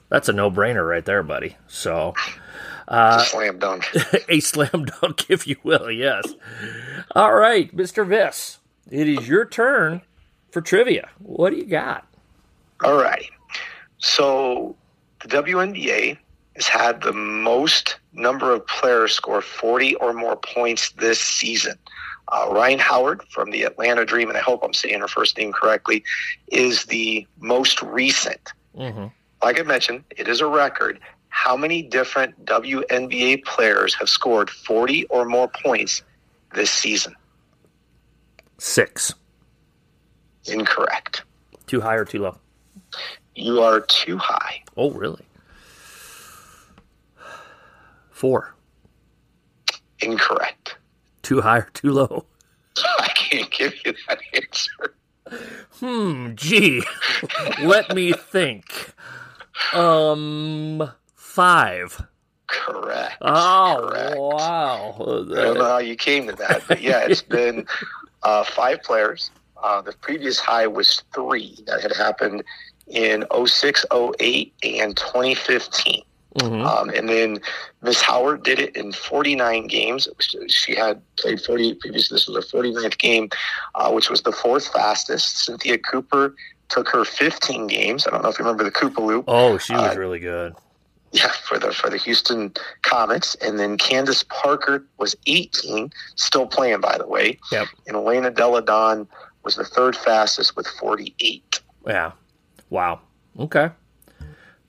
[0.10, 1.56] that's a no brainer right there, buddy.
[1.68, 2.14] So
[2.92, 3.86] uh, slam dunk.
[4.30, 6.26] a slam dunk, if you will, yes.
[7.16, 8.06] All right, Mr.
[8.06, 8.58] Viss,
[8.92, 10.02] it is your turn
[10.52, 11.10] for trivia.
[11.20, 12.06] What do you got?
[12.84, 13.30] All right.
[14.00, 14.76] So
[15.22, 16.18] the WNBA
[16.56, 21.76] has had the most number of players score 40 or more points this season.
[22.28, 25.54] Uh, Rhyne Howard from the Atlanta Dream, and I hope I'm saying her first name
[25.54, 26.04] correctly,
[26.48, 28.52] is the most recent.
[28.78, 29.08] Mm-hmm.
[29.42, 31.00] Like I mentioned, it is a record.
[31.32, 36.04] How many different WNBA players have scored 40 or more points
[36.54, 37.16] this season?
[38.60, 39.16] Six.
[40.46, 41.24] Incorrect.
[41.66, 42.38] Too high or too low?
[43.34, 44.62] You are too high.
[44.78, 45.26] Oh, really?
[48.12, 48.54] Four.
[50.02, 50.78] Incorrect.
[51.24, 52.26] Too high or too low?
[53.00, 54.96] I can't give you that answer.
[55.80, 56.84] Hmm, gee.
[57.64, 58.94] Let me think.
[59.74, 60.92] Um,
[61.32, 62.04] five.
[62.48, 63.18] Correct.
[63.22, 64.18] Oh, Correct.
[64.20, 64.96] wow.
[65.00, 67.66] I don't know how you came to that, but yeah, it's been
[68.24, 69.32] uh, five players.
[69.64, 72.44] Uh, the previous high was three that had happened
[72.88, 73.86] in 06,
[74.20, 76.04] 08, and 2015.
[76.36, 76.66] Mm-hmm.
[76.66, 77.40] Um, and then
[77.82, 80.08] Miss Howard did it in 49 games.
[80.48, 82.16] She had played 40 previously.
[82.16, 83.30] This was her 49th game,
[83.76, 85.46] uh, which was the fourth fastest.
[85.46, 86.36] Cynthia Cooper
[86.70, 88.08] took her 15 games.
[88.08, 89.26] I don't know if you remember the Cooper Loop.
[89.28, 90.56] Oh, she was uh, really good.
[91.14, 92.54] Yeah, for the for the Houston
[92.84, 97.38] Comets, and then Candace Parker was 18, still playing by the way.
[97.52, 97.68] Yep.
[97.88, 99.08] And Elena Delle Donne
[99.44, 101.62] was the third fastest with 48.
[101.86, 102.12] Yeah.
[102.70, 103.02] Wow.
[103.38, 103.72] Okay.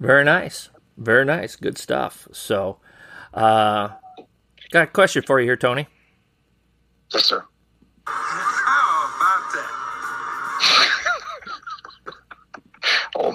[0.00, 0.70] Very nice.
[0.96, 1.54] Very nice.
[1.54, 2.26] Good stuff.
[2.32, 2.78] So,
[3.34, 3.90] uh,
[4.70, 5.86] got a question for you here, Tony.
[7.12, 7.44] Yes, sir.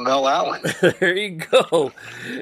[0.07, 0.61] Mel Allen.
[0.99, 1.91] there you go.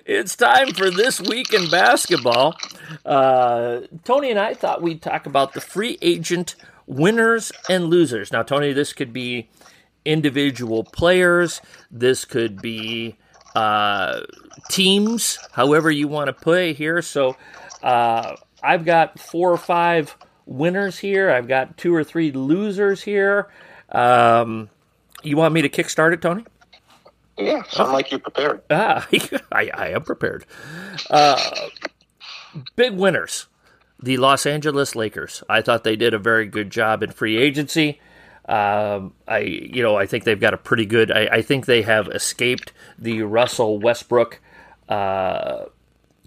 [0.05, 2.55] It's time for this week in basketball.
[3.03, 6.55] Uh, Tony and I thought we'd talk about the free agent
[6.85, 8.31] winners and losers.
[8.31, 9.49] Now, Tony, this could be
[10.05, 11.59] individual players.
[11.89, 13.17] This could be
[13.55, 14.21] uh,
[14.69, 17.01] teams, however you want to play here.
[17.01, 17.35] So
[17.81, 21.31] uh, I've got four or five winners here.
[21.31, 23.47] I've got two or three losers here.
[23.89, 24.69] Um,
[25.23, 26.45] you want me to kickstart it, Tony?
[27.37, 28.61] Yeah, sound like you're prepared.
[28.69, 29.07] Ah,
[29.51, 30.45] I, I am prepared.
[31.09, 31.39] Uh,
[32.75, 33.47] big winners,
[34.01, 35.43] the Los Angeles Lakers.
[35.49, 37.99] I thought they did a very good job in free agency.
[38.47, 41.11] Um, I you know I think they've got a pretty good.
[41.11, 44.39] I, I think they have escaped the Russell Westbrook
[44.87, 45.65] uh,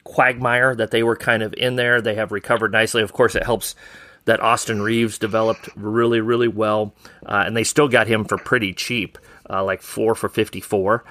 [0.03, 2.01] quagmire that they were kind of in there.
[2.01, 3.03] They have recovered nicely.
[3.03, 3.77] Of course, it helps
[4.25, 6.93] that Austin Reaves developed really really well,
[7.25, 9.17] uh, and they still got him for pretty cheap,
[9.51, 11.05] uh, like four for fifty four.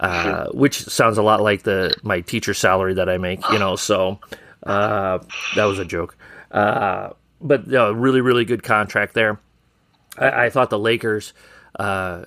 [0.00, 3.76] Uh, which sounds a lot like the my teacher salary that I make, you know.
[3.76, 4.18] So
[4.64, 5.18] uh,
[5.54, 6.16] that was a joke,
[6.50, 9.38] uh, but a really, really good contract there.
[10.18, 11.34] I, I thought the Lakers
[11.78, 12.24] uh,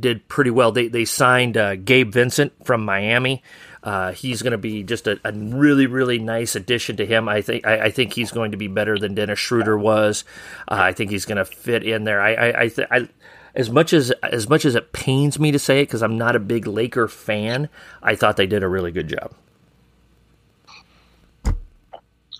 [0.00, 0.72] did pretty well.
[0.72, 3.42] They they signed uh, Gabe Vincent from Miami.
[3.82, 7.28] Uh, he's going to be just a, a, really really nice addition to him.
[7.28, 10.24] I think I, I, think he's going to be better than Dennis Schroeder was.
[10.68, 12.20] Uh, I think he's going to fit in there.
[12.20, 13.08] I I, I, th- I,
[13.54, 16.36] as much as as much as it pains me to say it because I'm not
[16.36, 17.68] a big Laker fan,
[18.02, 19.32] I thought they did a really good job.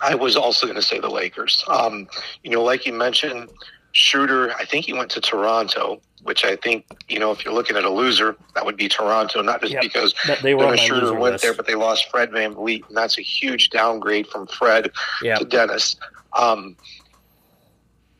[0.02, 1.64] I was also going to say the Lakers.
[1.68, 2.08] Um,
[2.42, 3.48] you know, like you mentioned,
[3.92, 7.76] Schroeder, I think he went to Toronto, which I think, you know, if you're looking
[7.76, 9.82] at a loser, that would be Toronto, not just yep.
[9.82, 11.44] because they were Schroeder went list.
[11.44, 14.90] there, but they lost Fred VanVleet, and that's a huge downgrade from Fred
[15.22, 15.38] yep.
[15.38, 15.94] to Dennis.
[16.32, 16.76] Um,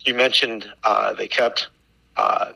[0.01, 1.69] you mentioned uh, they kept
[2.17, 2.53] uh,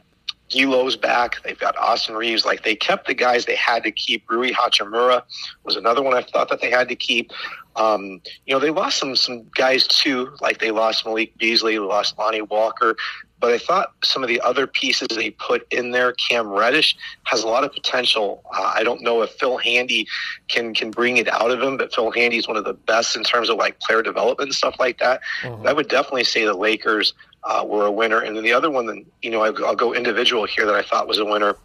[0.49, 1.43] D'Lo's back.
[1.43, 2.45] They've got Austin Reaves.
[2.45, 4.29] Like they kept the guys they had to keep.
[4.31, 5.23] Rui Hachimura
[5.65, 7.33] was another one I thought that they had to keep.
[7.77, 11.79] Um, you know, they lost some some guys too, like they lost Malik Beasley, they
[11.79, 12.97] lost Lonnie Walker.
[13.39, 17.43] But I thought some of the other pieces they put in there, Cam Reddish has
[17.43, 18.43] a lot of potential.
[18.47, 20.09] Uh, I don't know if Phil Handy
[20.49, 23.15] can can bring it out of him, but Phil Handy is one of the best
[23.15, 25.21] in terms of like player development and stuff like that.
[25.43, 25.67] Mm-hmm.
[25.67, 27.13] I would definitely say the Lakers
[27.47, 28.21] uh, were a winner.
[28.21, 30.83] And then the other one, then you know, I'll, I'll go individual here that I
[30.83, 31.57] thought was a winner.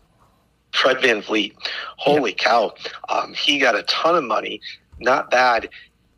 [0.71, 1.53] Fred VanVleet.
[1.97, 2.37] Holy yeah.
[2.37, 2.73] cow.
[3.09, 4.61] Um, he got a ton of money.
[4.99, 5.69] Not bad.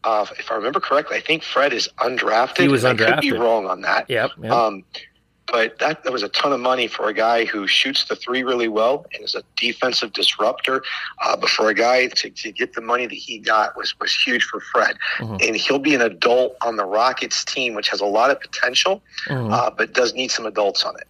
[0.03, 2.59] Uh, if I remember correctly, I think Fred is undrafted.
[2.59, 3.07] He was undrafted.
[3.07, 4.09] I could be wrong on that.
[4.09, 4.31] Yep.
[4.41, 4.51] yep.
[4.51, 4.83] Um,
[5.51, 8.43] but that, that was a ton of money for a guy who shoots the three
[8.43, 10.83] really well and is a defensive disruptor.
[11.23, 14.13] Uh, but for a guy to, to get the money that he got was, was
[14.13, 14.97] huge for Fred.
[15.17, 15.35] Mm-hmm.
[15.41, 19.01] And he'll be an adult on the Rockets team, which has a lot of potential,
[19.27, 19.53] mm-hmm.
[19.53, 21.07] uh, but does need some adults on it.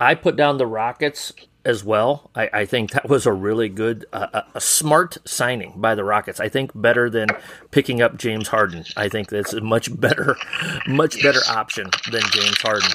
[0.00, 1.32] I put down the Rockets
[1.68, 2.30] as well.
[2.34, 6.02] I, I think that was a really good, uh, a, a smart signing by the
[6.02, 6.40] Rockets.
[6.40, 7.28] I think better than
[7.70, 8.84] picking up James Harden.
[8.96, 10.36] I think that's a much better,
[10.88, 12.90] much better option than James Harden.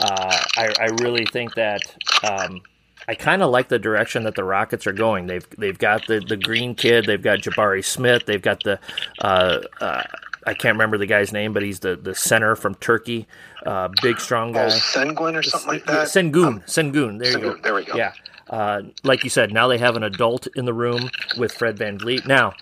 [0.00, 1.80] Uh, I, I really think that.
[2.22, 2.60] Um,
[3.08, 5.28] I kind of like the direction that the Rockets are going.
[5.28, 7.06] They've they've got the, the green kid.
[7.06, 8.26] They've got Jabari Smith.
[8.26, 8.78] They've got the
[9.22, 10.02] uh, uh,
[10.48, 13.28] I can't remember the guy's name, but he's the, the center from Turkey,
[13.66, 14.64] uh, big strong guy.
[14.64, 16.08] Oh, Sengun or something like that.
[16.08, 17.18] Sengun, um, Sengun.
[17.18, 17.56] There Sengun, you go.
[17.56, 17.94] There we go.
[17.96, 18.14] Yeah,
[18.48, 21.98] uh, like you said, now they have an adult in the room with Fred Van
[21.98, 22.26] VanVleet.
[22.26, 22.54] Now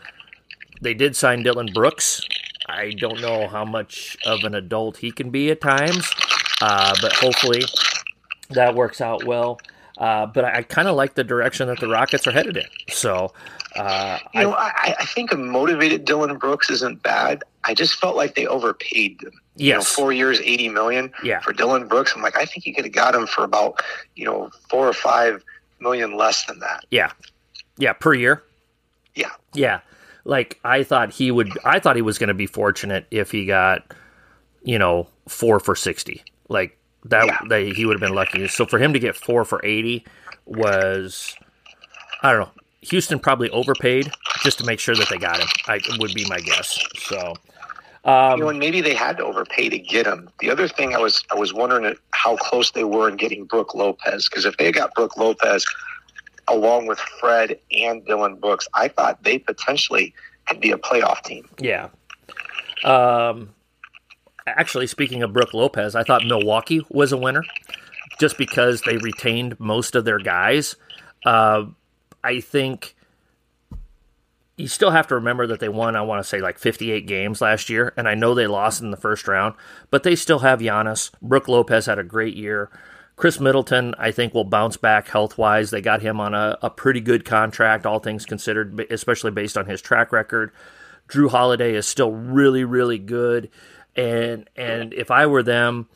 [0.83, 2.27] they did sign Dillon Brooks.
[2.69, 6.11] I don't know how much of an adult he can be at times,
[6.61, 7.63] uh, but hopefully
[8.51, 9.61] that works out well.
[9.99, 12.67] Uh, but I, I kind of like the direction that the Rockets are headed in.
[12.89, 13.33] So,
[13.77, 17.43] uh, you know, I, I, think a motivated Dillon Brooks isn't bad.
[17.65, 19.33] I just felt like they overpaid them.
[19.57, 19.67] Yes.
[19.67, 21.41] You know, four years, eighty million yeah.
[21.41, 22.13] for Dillon Brooks.
[22.15, 23.83] I'm like, I think you could have got him for about
[24.15, 25.43] you know four or five
[25.81, 26.85] million less than that.
[26.91, 27.13] Yeah,
[27.79, 28.43] yeah, per year.
[29.15, 29.81] Yeah, yeah.
[30.25, 31.51] Like I thought he would.
[31.65, 33.95] I thought he was going to be fortunate if he got,
[34.63, 36.23] you know, four for sixty.
[36.51, 36.79] Like
[37.11, 37.39] that yeah.
[37.49, 38.47] they, he would have been lucky.
[38.49, 40.05] So for him to get four for eighty
[40.45, 41.37] was,
[42.23, 42.51] I don't know.
[42.83, 44.11] Houston probably overpaid
[44.43, 45.49] just to make sure that they got him.
[45.67, 46.79] I would be my guess.
[46.99, 47.35] So.
[48.05, 50.31] Um, you know, and maybe they had to overpay to get him.
[50.39, 53.75] The other thing I was I was wondering how close they were in getting Brook
[53.75, 55.67] Lopez because if they got Brook Lopez
[56.47, 60.15] along with Fred and Dillon Brooks, I thought they potentially
[60.47, 61.49] could be a playoff team.
[61.59, 61.89] Yeah.
[62.85, 63.53] Um,
[64.47, 67.43] actually, speaking of Brook Lopez, I thought Milwaukee was a winner
[68.19, 70.77] just because they retained most of their guys.
[71.25, 71.67] Uh,
[72.23, 72.95] I think
[74.57, 77.41] you still have to remember that they won, I want to say, like 58 games
[77.41, 79.55] last year, and I know they lost in the first round,
[79.91, 81.11] but they still have Giannis.
[81.21, 82.71] Brook Lopez had a great year.
[83.17, 85.71] Khris Middleton, I think, will bounce back health wise.
[85.71, 89.67] They got him on a, a pretty good contract, all things considered, especially based on
[89.67, 90.53] his track record.
[91.09, 93.51] Jrue Holiday is still really, really good
[93.97, 95.89] and and if I were them,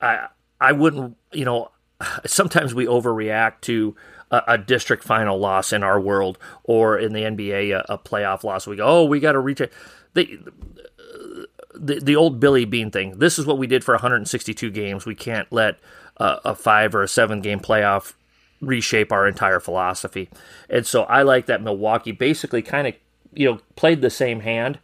[0.00, 0.28] I
[0.60, 1.16] I wouldn't.
[1.32, 1.70] You know,
[2.26, 3.96] sometimes we overreact to
[4.30, 8.44] a, a district final loss in our world, or in the NBA a, a playoff
[8.44, 8.66] loss.
[8.66, 9.72] We go, oh, we got to reach it.
[10.14, 13.18] The, the old Billy Beane thing.
[13.18, 15.04] This is what we did for 162 games.
[15.04, 15.78] We can't let
[16.16, 18.14] a, a five or a seven game playoff
[18.62, 20.30] reshape our entire philosophy.
[20.70, 22.94] And so I like that Milwaukee basically kind of
[23.34, 24.78] you know played the same hand,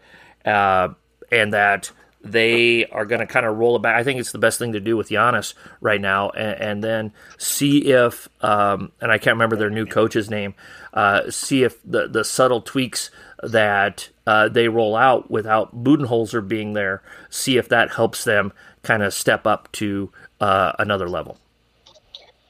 [0.44, 0.88] uh,
[1.30, 1.90] and that
[2.24, 3.96] they are going to kind of roll it back.
[3.96, 7.12] I think it's the best thing to do with Giannis right now, and, and then
[7.38, 10.54] see if, um, and I can't remember their new coach's name,
[10.92, 13.10] uh, see if the, the subtle tweaks
[13.42, 18.52] that uh, they roll out without Budenholzer being there, see if that helps them
[18.82, 21.38] kind of step up to uh, another level.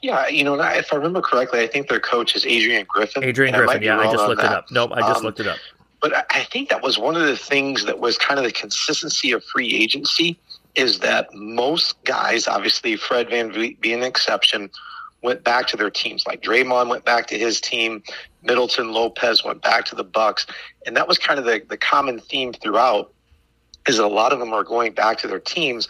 [0.03, 3.23] Yeah, you know, if I remember correctly, I think their coach is Adrian Griffin.
[3.23, 4.51] Adrian Griffin, yeah, I just looked that.
[4.51, 4.65] it up.
[4.69, 5.57] Nope, I just um, looked it up.
[6.03, 9.31] But I think that was one of the things that was kind of the consistency
[9.31, 10.37] of free agency
[10.75, 14.69] is that most guys, obviously Fred VanVleet being an exception,
[15.21, 16.27] went back to their teams.
[16.27, 18.03] Like Draymond went back to his team,
[18.41, 20.45] Middleton Lopez went back to the Bucks,
[20.85, 23.13] and that was kind of the, the common theme throughout
[23.87, 25.87] is that a lot of them are going back to their teams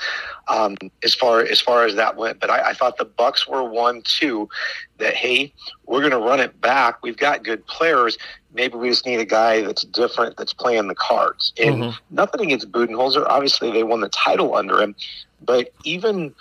[0.48, 2.40] um, as far as far as that went.
[2.40, 4.50] But I, I thought the Bucks were one too
[4.98, 5.54] that hey,
[5.86, 7.04] we're going to run it back.
[7.04, 8.18] We've got good players.
[8.54, 11.54] Maybe we just need a guy that's different that's playing the cards.
[11.58, 12.16] And mm-hmm.
[12.16, 13.26] nothing against Budenholzer.
[13.28, 14.96] Obviously, they won the title under him,
[15.42, 16.34] but even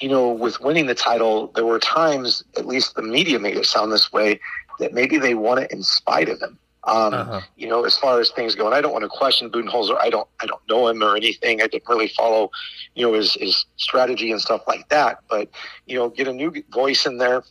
[0.00, 3.66] you know with winning the title, there were times, at least the media made it
[3.66, 4.40] sound this way,
[4.78, 6.58] that maybe they won it in spite of him.
[6.86, 7.40] Um, uh-huh.
[7.56, 9.98] You know, as far as things go, and I don't want to question Budenholzer.
[10.00, 11.60] I don't, I don't know him or anything.
[11.60, 12.52] I didn't really follow,
[12.94, 15.18] you know, his, his strategy and stuff like that.
[15.28, 15.48] But
[15.86, 17.42] you know, get a new voice in there.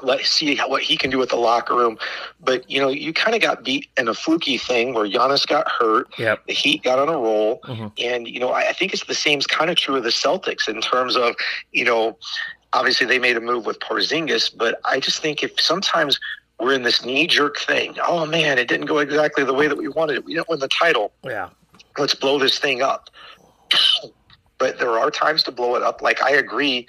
[0.00, 1.98] Let's see how, what he can do with the locker room.
[2.40, 5.68] But you know, you kind of got beat in a fluky thing where Giannis got
[5.68, 6.06] hurt.
[6.18, 6.46] Yep.
[6.46, 7.88] The Heat got on a roll, mm-hmm.
[7.98, 10.68] and you know, I, I think it's the same kind of true of the Celtics
[10.68, 11.34] in terms of,
[11.72, 12.16] you know,
[12.72, 16.18] obviously they made a move with Porzingis, but I just think if sometimes
[16.60, 17.96] we're in this knee jerk thing.
[18.02, 20.24] Oh man, it didn't go exactly the way that we wanted it.
[20.24, 21.12] We didn't win the title.
[21.24, 21.50] Yeah.
[21.96, 23.10] Let's blow this thing up.
[24.58, 26.02] but there are times to blow it up.
[26.02, 26.86] Like I agree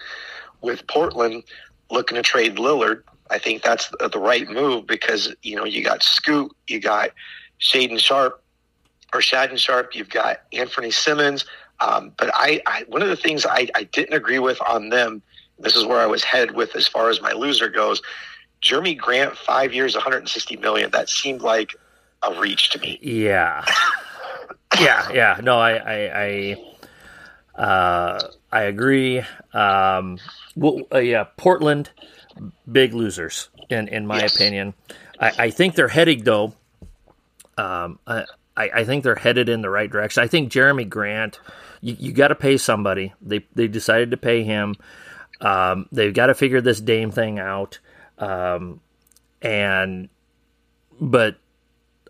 [0.62, 1.44] with Portland
[1.90, 3.04] looking to trade Lillard.
[3.30, 7.12] I think that's the right move because you know you got Scoot, you got
[7.60, 8.42] Shaedon Sharpe
[9.14, 11.46] or Shaedon Sharpe, you've got Anfernee Simons.
[11.80, 15.22] Um, but I, I, one of the things I, I didn't agree with on them.
[15.58, 18.02] This is where I was headed with as far as my loser goes
[18.62, 20.92] Jerami Grant, five years, 160 million.
[20.92, 21.76] That seemed like
[22.24, 23.00] a reach to me.
[23.02, 23.66] Yeah,
[24.80, 25.40] yeah, yeah.
[25.42, 26.56] No, I, I,
[27.58, 29.24] I, uh, I agree.
[29.54, 30.18] Um,
[30.60, 31.90] well, uh, yeah, Portland,
[32.72, 33.50] big losers.
[33.70, 34.36] in in my Yes.
[34.36, 34.74] opinion.
[35.20, 36.54] I, I think they're heading though.
[37.58, 38.26] Um, I,
[38.58, 40.24] I think they're headed in the right direction.
[40.24, 41.40] I think Jerami Grant,
[41.82, 43.14] you, you got to pay somebody.
[43.22, 44.76] They they decided to pay him.
[45.42, 47.80] Um, they've got to figure this Dame thing out.
[48.18, 48.82] Um,
[49.42, 50.10] and
[51.00, 51.38] but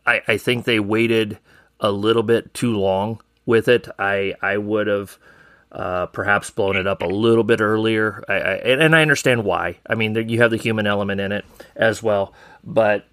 [0.05, 1.37] I, I think they waited
[1.79, 3.87] a little bit too long with it.
[3.99, 5.17] I I would have
[5.71, 8.23] uh, perhaps blown it up a little bit earlier.
[8.27, 9.77] I, I, and I understand why.
[9.87, 11.45] I mean, there, you have the human element in it
[11.75, 13.05] as well, but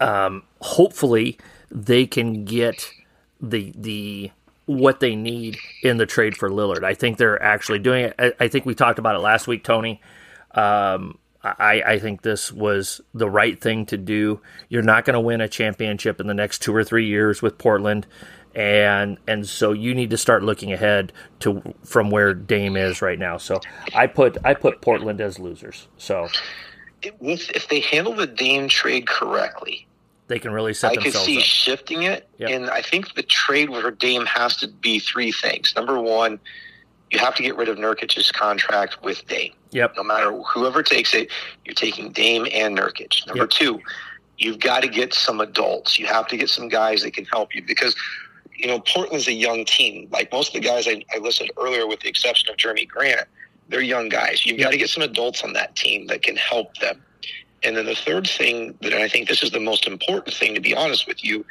[0.00, 1.38] um, hopefully
[1.70, 2.90] they can get
[3.40, 4.30] the the
[4.66, 6.84] what they need in the trade for Lillard.
[6.84, 8.14] I think they're actually doing it.
[8.18, 10.00] I, I think we talked about it last week, Tony.
[10.52, 14.40] Um, I, I think this was the right thing to do.
[14.70, 17.58] You're not going to win a championship in the next two or three years with
[17.58, 18.06] Portland,
[18.54, 23.18] and and so you need to start looking ahead to from where Dame is right
[23.18, 23.36] now.
[23.36, 23.60] So
[23.94, 25.88] I put I put Portland as losers.
[25.98, 26.28] So
[27.20, 29.86] with- if they handle the Dame trade correctly,
[30.28, 31.44] they can really set I could themselves see up.
[31.44, 32.28] shifting it.
[32.38, 32.50] Yep.
[32.50, 35.74] And I think the trade for Dame has to be three things.
[35.76, 36.38] Number one,
[37.10, 39.52] you have to get rid of Nurkic's contract with Dame.
[39.72, 39.94] Yep.
[39.96, 41.28] No matter whoever takes it,
[41.64, 43.26] you're taking Dame and Nurkic.
[43.26, 43.50] Number Yep.
[43.50, 43.80] two,
[44.38, 45.98] you've got to get some adults.
[45.98, 47.94] You have to get some guys that can help you because,
[48.54, 50.08] you know, Portland's a young team.
[50.10, 53.26] Like most of the guys I, I listed earlier, with the exception of Jerami Grant,
[53.68, 54.44] they're young guys.
[54.44, 57.02] You've got to get some adults on that team that can help them.
[57.62, 60.60] And then the third thing that I think this is the most important thing, to
[60.60, 61.44] be honest with you,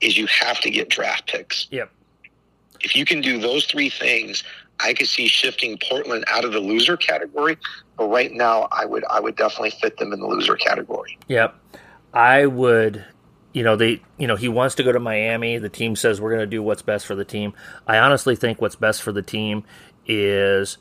[0.00, 1.68] is you have to get draft picks.
[1.70, 1.90] Yep.
[2.80, 4.42] If you can do those three things,
[4.80, 7.56] I could see shifting Portland out of the loser category.
[7.96, 11.16] But right now, I would I would definitely fit them in the loser category.
[11.28, 11.54] Yep.
[12.12, 13.04] I would
[13.52, 15.58] you know, they you know, he wants to go to Miami.
[15.58, 17.52] The team says we're gonna do what's best for the team.
[17.86, 19.64] I honestly think what's best for the team
[20.06, 20.78] is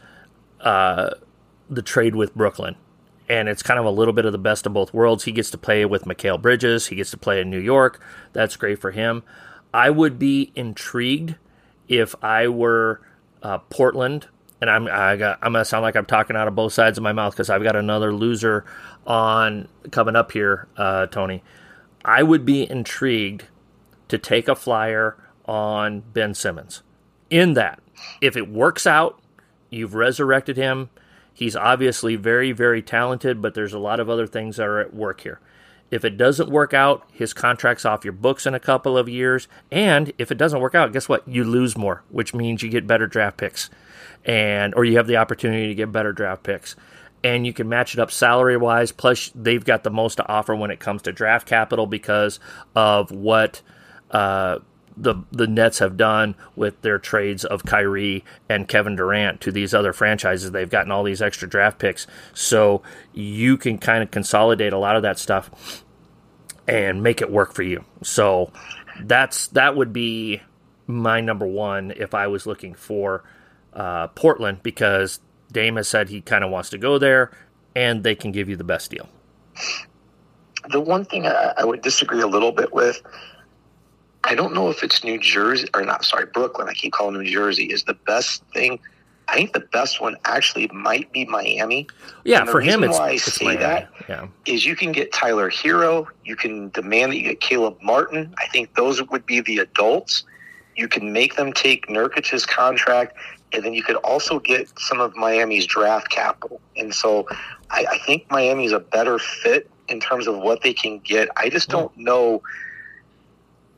[0.60, 1.12] uh
[1.70, 2.76] the trade with Brooklyn.
[3.30, 5.24] And it's kind of a little bit of the best of both worlds.
[5.24, 6.88] He gets to play with Mikal Bridges.
[6.88, 8.04] He gets to play in New York.
[8.34, 9.24] That's great for him.
[9.74, 11.36] I would be intrigued
[11.88, 13.02] if I were
[13.42, 14.28] uh, Portland,
[14.60, 17.04] and I'm I got, I'm gonna sound like I'm talking out of both sides of
[17.04, 18.66] my mouth because I've got another loser
[19.08, 21.42] on coming up here, uh, Tony.
[22.04, 23.46] I would be intrigued
[24.08, 26.84] to take a flyer on Ben Simmons.
[27.30, 27.80] In that,
[28.22, 29.22] if it works out,
[29.70, 30.90] you've resurrected him.
[31.34, 34.94] He's obviously very, very talented, but there's a lot of other things that are at
[34.94, 35.40] work here.
[35.90, 39.50] If it doesn't work out, his contract's off your books in a couple of years.
[39.72, 41.28] And if it doesn't work out, guess what?
[41.28, 43.70] You lose more, which means you get better draft picks.
[44.24, 46.78] And or you have the opportunity to get better draft picks.
[47.24, 48.92] And you can match it up salary wise.
[48.92, 52.40] Plus, they've got the most to offer when it comes to draft capital because
[52.76, 53.62] of what
[54.10, 54.60] uh,
[54.98, 59.74] the the Nets have done with their trades of Kyrie and Kevin Durant to these
[59.74, 60.52] other franchises.
[60.52, 62.82] They've gotten all these extra draft picks, so
[63.14, 65.84] you can kind of consolidate a lot of that stuff
[66.68, 67.84] and make it work for you.
[68.04, 68.52] So
[69.02, 70.42] that's that would be
[70.88, 73.24] my number one if I was looking for
[73.74, 75.20] uh, Portland because
[75.52, 77.32] Dame has said he kind of wants to go there,
[77.76, 79.10] and they can give you the best deal.
[80.70, 83.02] The one thing I, I would disagree a little bit with,
[84.24, 86.06] I don't know if it's New Jersey or not.
[86.06, 86.70] Sorry, Brooklyn.
[86.70, 88.80] I keep calling New Jersey is the best thing.
[89.28, 91.88] I think the best one actually might be Miami.
[92.26, 93.62] Yeah, for him, it's, why I it's say Miami.
[93.62, 96.08] that Yeah, is you can get Tyler Herro.
[96.26, 98.34] You can demand that you get Caleb Martin.
[98.38, 100.24] I think those would be the adults.
[100.76, 103.16] You can make them take Nurkic's contract,
[103.54, 106.62] and then you could also get some of Miami's draft capital.
[106.76, 107.28] And so
[107.70, 111.30] I, I think Miami's a better fit in terms of what they can get.
[111.36, 112.42] I just don't know.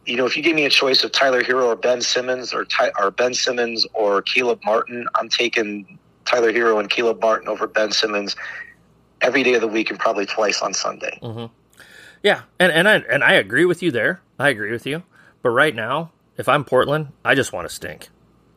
[0.05, 2.65] You know, if you give me a choice of Tyler Herro or Ben Simmons or
[2.65, 7.67] Ty, or Ben Simmons or Caleb Martin, I'm taking Tyler Herro and Caleb Martin over
[7.67, 8.35] Ben Simmons
[9.21, 11.19] every day of the week and probably twice on Sunday.
[11.21, 11.45] Mm-hmm.
[12.21, 14.21] yeah, and and I and I agree with you there.
[14.37, 15.03] I agree with you.
[15.41, 18.09] But right now, if I'm Portland, I just want to stink.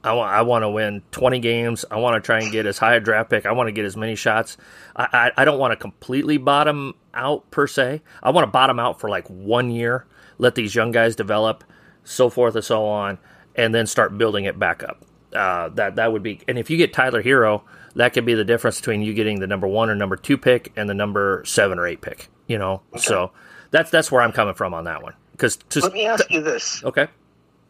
[0.06, 1.84] I want I want to win 20 games.
[1.90, 3.44] I want to try and get as high a draft pick.
[3.44, 4.56] I want to get as many shots.
[4.94, 8.02] I, I, I don't want to completely bottom out per se.
[8.22, 10.06] I want to bottom out for like one year,
[10.38, 11.64] let these young guys develop,
[12.04, 13.18] so forth and so on,
[13.56, 15.04] and then start building it back up.
[15.32, 16.40] Uh, that that would be.
[16.46, 17.62] And if you get Tyler Herro,
[17.96, 20.72] that could be the difference between you getting the number one or number two pick
[20.76, 22.28] and the number seven or eight pick.
[22.46, 23.32] You know, so
[23.72, 25.14] that's that's where I'm coming from on that one.
[25.32, 27.08] Because Let me ask you this okay,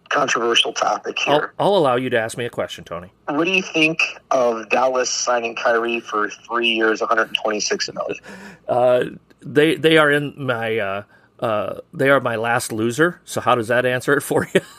[0.08, 1.52] controversial topic I'll, here.
[1.58, 3.12] I'll allow you to ask me a question, Tony.
[3.28, 3.98] What do you think
[4.30, 8.16] of Dallas signing Kyrie for three years, 126 million?
[8.68, 9.04] Uh,
[9.42, 11.02] they they are in my uh,
[11.38, 13.20] uh, they are my last loser.
[13.24, 14.60] So how does that answer it for you?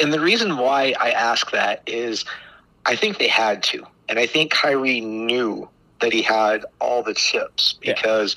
[0.00, 2.24] And the reason why I ask that is
[2.84, 3.86] I think they had to.
[4.08, 5.68] And I think Kyrie knew
[6.00, 7.94] that he had all the chips Yeah.
[7.94, 8.36] because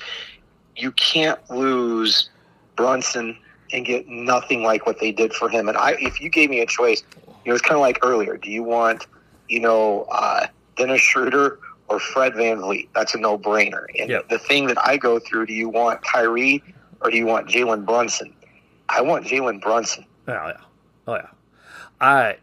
[0.76, 2.30] you can't lose
[2.76, 3.36] Brunson
[3.72, 5.68] and get nothing like what they did for him.
[5.68, 7.02] And I, if you gave me a choice,
[7.44, 8.36] it was kind of like earlier.
[8.36, 9.06] Do you want,
[9.48, 10.46] you know, uh,
[10.76, 11.58] Dennis Schroeder
[11.88, 12.88] or Fred VanVleet?
[12.94, 13.86] That's a no-brainer.
[13.98, 14.28] And Yep.
[14.28, 16.62] the thing that I go through: Do you want Kyrie
[17.00, 18.32] or do you want Jalen Brunson?
[18.88, 20.04] I want Jalen Brunson.
[20.26, 20.52] Oh yeah,
[21.06, 21.26] oh yeah.
[22.00, 22.36] I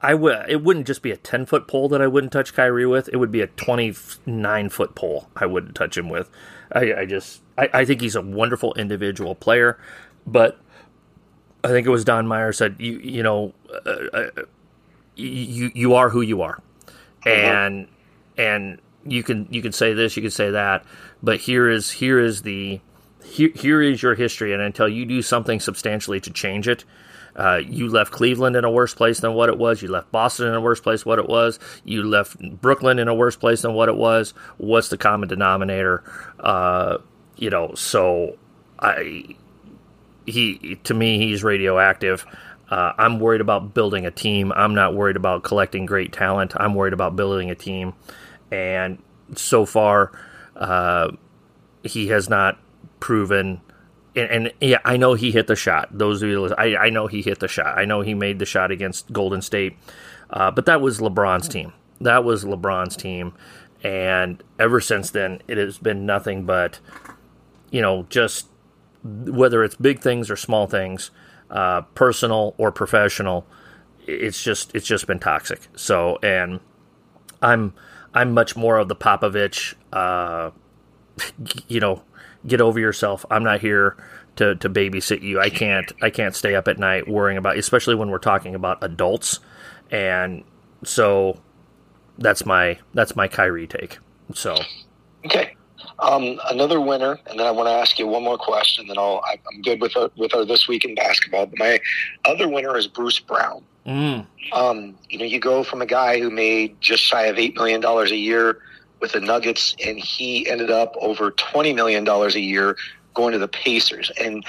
[0.00, 0.48] I would.
[0.48, 3.08] It wouldn't just be a ten foot pole that I wouldn't touch Kyrie with.
[3.12, 3.94] It would be a twenty
[4.24, 6.28] nine foot pole I wouldn't touch him with.
[6.72, 9.78] I, I just I, I think he's a wonderful individual player,
[10.26, 10.58] but
[11.64, 13.52] I think it was Don Meyer said you you know
[13.86, 14.30] uh, uh,
[15.16, 16.60] you you are who you are,
[17.24, 17.88] and
[18.36, 20.84] and you can you can say this you can say that,
[21.22, 22.80] but here is here is the
[23.24, 26.84] here, here is your history, and until you do something substantially to change it,
[27.36, 29.82] uh, you left Cleveland in a worse place than what it was.
[29.82, 31.58] You left Boston in a worse place what it was.
[31.84, 34.32] You left Brooklyn in a worse place than what it was.
[34.56, 36.02] What's the common denominator?
[36.40, 36.98] Uh,
[37.36, 38.38] you know, so
[38.78, 39.36] I
[40.24, 42.26] he to me he's radioactive.
[42.70, 44.52] Uh, I'm worried about building a team.
[44.56, 46.54] I'm not worried about collecting great talent.
[46.56, 47.94] I'm worried about building a team,
[48.50, 48.98] and
[49.34, 50.10] so far,
[50.56, 51.12] uh,
[51.84, 52.58] he has not
[52.98, 53.60] proven.
[54.16, 55.96] And, and yeah, I know he hit the shot.
[55.96, 57.78] Those of you, I, I know he hit the shot.
[57.78, 59.76] I know he made the shot against Golden State,
[60.30, 61.72] uh, but that was LeBron's team.
[62.00, 63.34] That was LeBron's team,
[63.82, 66.80] and ever since then, it has been nothing but,
[67.70, 68.48] you know, just
[69.02, 71.10] whether it's big things or small things,
[71.50, 73.46] uh, personal or professional,
[74.06, 75.68] it's just it's just been toxic.
[75.76, 76.60] So, and
[77.42, 77.74] I'm
[78.14, 80.50] I'm much more of the Popovich, uh,
[81.68, 82.02] you know,
[82.46, 83.24] get over yourself.
[83.30, 83.96] I'm not here
[84.36, 85.40] to, to babysit you.
[85.40, 88.78] I can't I can't stay up at night worrying about, especially when we're talking about
[88.82, 89.40] adults.
[89.90, 90.44] And
[90.84, 91.40] so
[92.18, 93.98] that's my that's my Kyrie take.
[94.34, 94.56] So
[95.24, 95.54] Okay.
[95.98, 98.86] Um, another winner, and then I want to ask you one more question.
[98.86, 99.22] Then I'll.
[99.24, 101.46] I- I'm good with our, with our this week in basketball.
[101.46, 101.80] But my
[102.26, 103.62] other winner is Bruce Brown.
[103.86, 107.54] mm, Um, you know, you go from a guy who made just shy of eight
[107.56, 108.58] million dollars a year
[109.00, 112.76] with the Nuggets, and he ended up over twenty million dollars a year
[113.14, 114.10] going to the Pacers.
[114.20, 114.44] And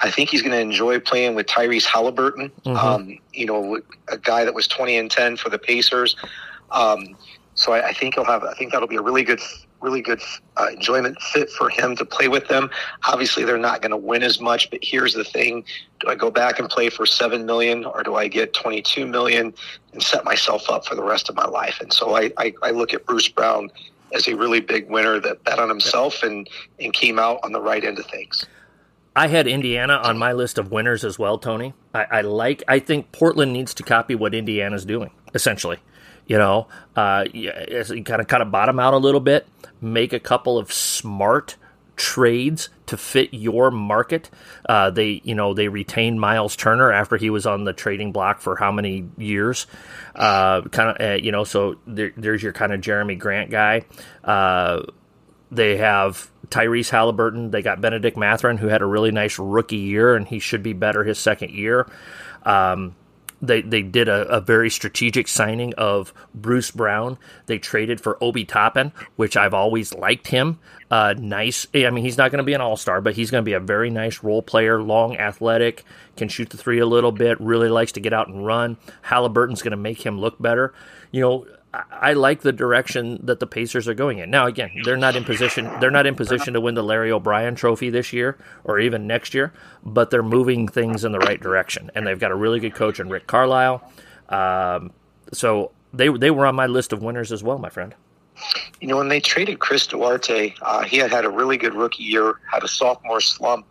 [0.00, 2.50] I think he's going to enjoy playing with Tyrese Halliburton.
[2.64, 2.76] Mhm.
[2.76, 6.16] Um, you know, a guy that was twenty and ten for the Pacers.
[6.70, 7.16] Um,
[7.54, 8.42] so I, I think he'll have.
[8.44, 9.40] I think that'll be a really good,
[9.84, 10.20] really good
[10.56, 12.70] uh, enjoyment fit for him to play with them.
[13.06, 15.64] Obviously, they're not going to win as much, but here's the thing:
[16.00, 19.54] Do I go back and play for seven million, or do I get twenty-two million
[19.92, 21.78] and set myself up for the rest of my life?
[21.80, 23.70] And so I, I, I look at Bruce Brown
[24.12, 26.48] as a really big winner that bet on himself and
[26.80, 28.44] and came out on the right end of things.
[29.16, 31.72] I had Indiana on my list of winners as well, Tony.
[31.94, 32.64] I, I like.
[32.66, 35.10] I think Portland needs to copy what Indiana's doing.
[35.34, 35.78] Essentially,
[36.26, 39.46] you know, uh, yeah, kind of kind of bottom out a little bit,
[39.80, 41.56] make a couple of smart
[41.96, 44.30] trades to fit your market.
[44.68, 48.40] Uh, they, you know, they retained Myles Turner after he was on the trading block
[48.40, 49.66] for how many years?
[50.14, 53.84] Uh, kind of, uh, you know, so there, there's your kind of Jerami Grant guy.
[54.22, 54.82] Uh,
[55.50, 57.50] they have Tyrese Halliburton.
[57.50, 60.72] They got Bennedict Mathurin, who had a really nice rookie year, and he should be
[60.72, 61.86] better his second year.
[62.42, 62.96] Um,
[63.46, 67.18] they they did a, a very strategic signing of Bruce Brown.
[67.46, 70.58] They traded for Obi Toppin, which I've always liked him.
[70.90, 71.66] Uh, nice.
[71.74, 73.54] I mean, he's not going to be an all star, but he's going to be
[73.54, 74.82] a very nice role player.
[74.82, 75.84] Long, athletic,
[76.16, 77.40] can shoot the three a little bit.
[77.40, 78.76] Really likes to get out and run.
[79.02, 80.72] Halliburton's going to make him look better.
[81.10, 81.46] You know,
[81.90, 84.30] I, like the direction that the Pacers are going in.
[84.30, 85.70] Now, again, they're not in position.
[85.80, 89.34] They're not in position to win the Larry O'Brien Trophy this year or even next
[89.34, 89.52] year,
[89.84, 93.00] but they're moving things in the right direction, and they've got a really good coach
[93.00, 93.82] in Rick Carlisle.
[94.28, 94.92] Um,
[95.32, 97.94] so they they were on my list of winners as well, my friend.
[98.80, 102.02] You know, when they traded Chris Duarte, uh, he had had a really good rookie
[102.02, 103.66] year, had a sophomore slump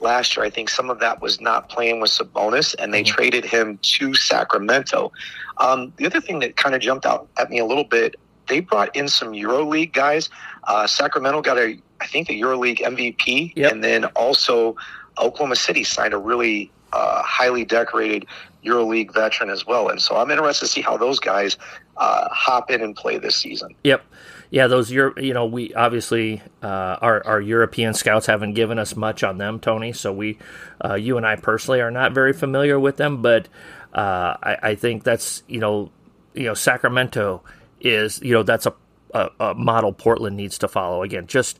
[0.00, 0.44] last year.
[0.44, 3.06] I think some of that was not playing with Sabonis, and they Mhm.
[3.06, 5.12] traded him to Sacramento.
[5.58, 8.16] Um, the other thing that kind of jumped out at me a little bit,
[8.48, 10.28] they brought in some EuroLeague guys.
[10.64, 13.72] Uh, Sacramento got a, I think, the EuroLeague MVP, Yep.
[13.72, 14.76] and then also
[15.18, 18.24] Oklahoma City signed a really uh, highly decorated
[18.64, 19.88] EuroLeague veteran as well.
[19.88, 21.56] And so I'm interested to see how those guys
[21.96, 23.74] uh, hop in and play this season.
[23.82, 24.04] Yep.
[24.50, 29.24] Yeah, those you know, we obviously uh, our our European scouts haven't given us much
[29.24, 29.92] on them, Tony.
[29.92, 30.38] So we,
[30.84, 33.22] uh, you and I personally, are not very familiar with them.
[33.22, 33.48] But
[33.92, 35.90] uh, I, I think that's you know,
[36.34, 37.42] you know, Sacramento
[37.80, 38.74] is you know that's a,
[39.12, 41.02] a, a model Portland needs to follow.
[41.02, 41.58] Again, just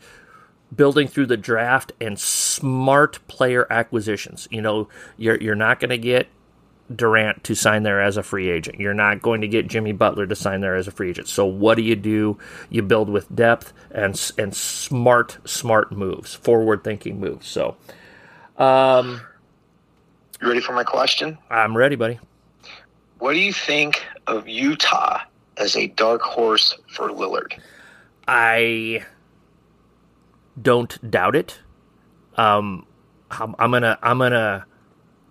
[0.74, 4.48] building through the draft and smart player acquisitions.
[4.50, 6.28] You know, you're you're not going to get
[6.94, 8.78] Durant to sign there as a free agent.
[8.80, 11.28] You're not going to get Jimmy Butler to sign there as a free agent.
[11.28, 12.38] So what do you do?
[12.68, 17.46] You build with depth and and smart smart moves, forward thinking moves.
[17.48, 17.76] So,
[18.58, 19.20] um,
[20.42, 21.38] You ready for my question?
[21.48, 22.18] I'm ready, buddy.
[23.18, 25.20] What do you think of Utah
[25.56, 27.58] as a dark horse for Lillard?
[28.28, 29.04] I
[30.60, 31.58] don't doubt it.
[32.36, 32.86] Um,
[33.30, 34.66] I'm, I'm gonna I'm gonna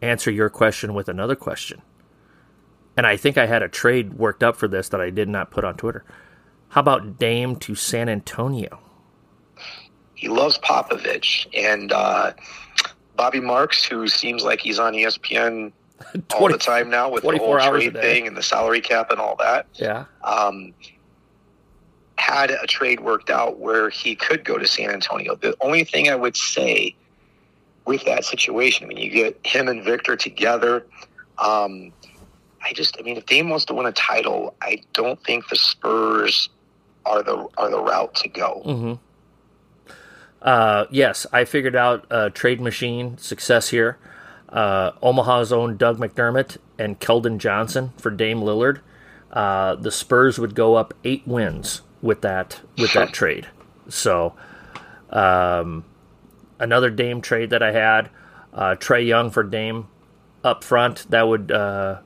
[0.03, 1.81] answer your question with another question,
[2.97, 5.51] and I think I had a trade worked up for this that I did not
[5.51, 6.03] put on Twitter.
[6.69, 8.79] How about Dame to San Antonio?
[10.15, 12.33] He loves Popovich and uh,
[13.15, 15.71] Bobby Marks, who seems like he's on ESPN
[16.35, 19.35] all the time now with the whole trade thing and the salary cap and all
[19.37, 19.67] that.
[19.75, 20.05] Yeah.
[20.23, 20.73] um,
[22.17, 25.35] had a trade worked out where he could go to San Antonio.
[25.35, 26.95] The only thing I would say
[27.86, 30.86] with that situation, I mean, you get him and Victor together.
[31.38, 31.91] Um,
[32.61, 35.55] I just, I mean, if Dame wants to win a title, I don't think the
[35.55, 36.49] Spurs
[37.05, 38.61] are the are the route to go.
[38.65, 38.93] Mm-hmm.
[40.41, 43.97] Uh, yes, I figured out a trade machine success here.
[44.49, 48.81] Uh, Omaha's own Doug McDermott and Keldon Johnson for Dame Lillard.
[49.31, 53.47] Uh, the Spurs would go up eight wins with that with that trade.
[53.89, 54.36] So,
[55.09, 55.86] um,
[56.64, 58.09] another Dame trade that I had,
[58.53, 59.88] uh, Trae Young for Dame
[60.43, 61.09] up front.
[61.09, 61.99] That would uh,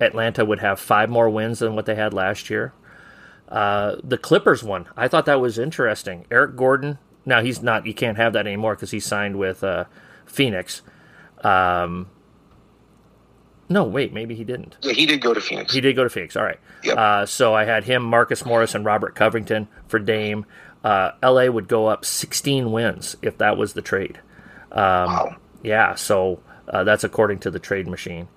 [0.00, 2.72] Atlanta would have five more wins than what they had last year.
[3.48, 6.26] Uh, the Clippers one, I thought that was interesting.
[6.30, 6.98] Eric Gordon.
[7.26, 7.86] Now he's not.
[7.86, 9.84] You can't have that anymore because he signed with uh,
[10.26, 10.82] Phoenix.
[11.42, 12.08] Um,
[13.68, 14.76] no, wait, maybe he didn't.
[14.82, 15.72] Yeah, he did go to Phoenix.
[15.72, 16.36] He did go to Phoenix.
[16.36, 16.58] All right.
[16.82, 16.98] Yep.
[16.98, 20.44] Uh, so I had him, Marcus Morris, and Robert Covington for Dame.
[20.82, 24.20] Uh, LA would go up 16 wins if that was the trade.
[24.72, 25.36] wow.
[25.62, 28.28] Yeah, so uh, that's according to the trade machine.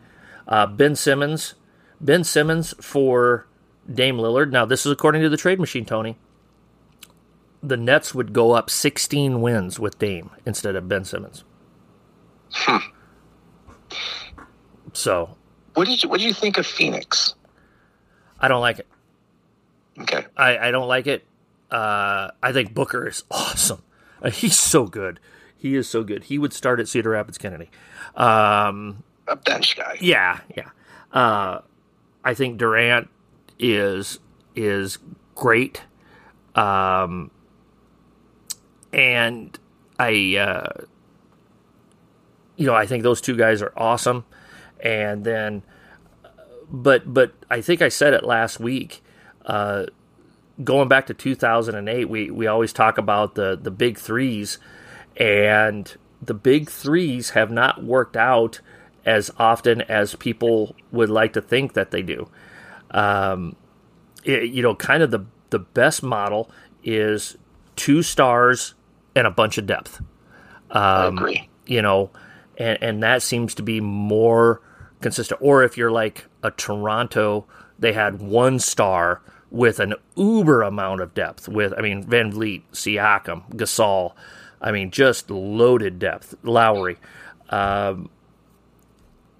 [0.48, 1.54] Uh, ben Simmons,
[2.02, 3.48] Ben Simmons for
[3.92, 4.52] Dame Lillard.
[4.52, 6.18] Now this is according to the trade machine, Tony.
[7.62, 11.46] The Nets would go up 16 wins with Dame instead of Ben Simmons.
[12.52, 12.78] Hmm.
[14.92, 15.38] So
[15.76, 17.36] What did you What did you think of Phoenix?
[18.40, 18.88] I don't like it.
[20.02, 20.26] Okay.
[20.36, 21.24] I, I don't like it.
[21.74, 23.82] Uh, I think Booker is awesome.
[24.22, 25.20] Uh, he's so good.
[25.58, 26.26] He is so good.
[26.26, 27.72] He would start at Cedar Rapids Kennedy.
[28.16, 29.98] Um, A bench guy.
[30.00, 30.70] Yeah, yeah.
[31.12, 31.62] Uh,
[32.24, 33.10] I think Durant
[33.58, 34.20] is
[34.56, 35.00] is
[35.36, 35.82] great,
[36.54, 37.32] um,
[38.92, 39.58] and
[39.98, 40.84] I, uh,
[42.56, 44.26] you know, I think those two guys are awesome.
[44.80, 45.64] And then,
[46.70, 49.02] but but I think I said it last week.
[49.46, 49.86] Uh,
[50.64, 54.58] going back to 2008, we we always talk about the the big threes,
[55.18, 58.60] and the big threes have not worked out
[59.06, 62.30] as often as people would like to think that they do.
[62.92, 63.56] Um,
[64.24, 66.50] it- you know, kind of the the best model
[66.84, 67.38] is
[67.76, 68.74] two stars
[69.16, 70.02] and a bunch of depth.
[70.72, 71.50] Um, agree.
[71.66, 72.12] You know,
[72.58, 74.62] and and that seems to be more
[75.02, 75.40] consistent.
[75.44, 77.46] Or if you're like a Toronto,
[77.78, 79.22] they had one star
[79.54, 81.48] with an uber amount of depth.
[81.48, 84.14] With I mean VanVleet, Siakam, Gasol.
[84.60, 86.36] I mean, just loaded depth.
[86.44, 86.98] Lowry.
[87.50, 88.10] Um,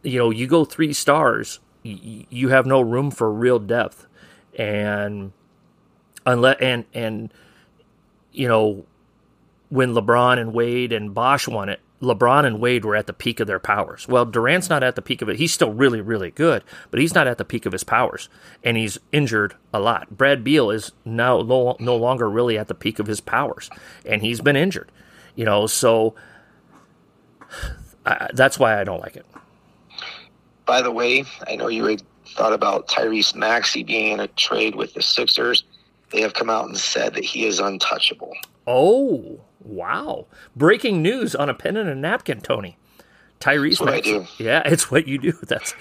[0.04, 4.06] you know, you go three stars, y- you have no room for real depth,
[4.58, 5.32] and
[6.26, 7.34] unless and and
[8.32, 8.86] you know
[9.70, 13.40] when LeBron and Wade and Bosh won it, LeBron and Wade were at the peak
[13.40, 14.08] of their powers.
[14.08, 15.38] Well, Durant's not at the peak of it.
[15.38, 18.30] He's still really, really good, but he's not at the peak of his powers,
[18.64, 20.16] and he's injured a lot.
[20.16, 23.70] Brad Beal is now no, no longer really at the peak of his powers,
[24.06, 24.92] and he's been injured.
[25.36, 26.14] You know, so
[28.06, 29.26] I, that's why I don't like it.
[30.66, 34.76] By the way, I know you had thought about Tyrese Maxey being in a trade
[34.76, 35.64] with the Sixers.
[36.12, 38.34] They have come out and said that he is untouchable.
[38.68, 40.28] Oh, wow.
[40.56, 42.78] Breaking news on a pen and a napkin, Tony.
[43.40, 44.26] Tyrese That's what I Maxey- do.
[44.44, 45.32] Yeah, it's what you do.
[45.44, 45.74] That's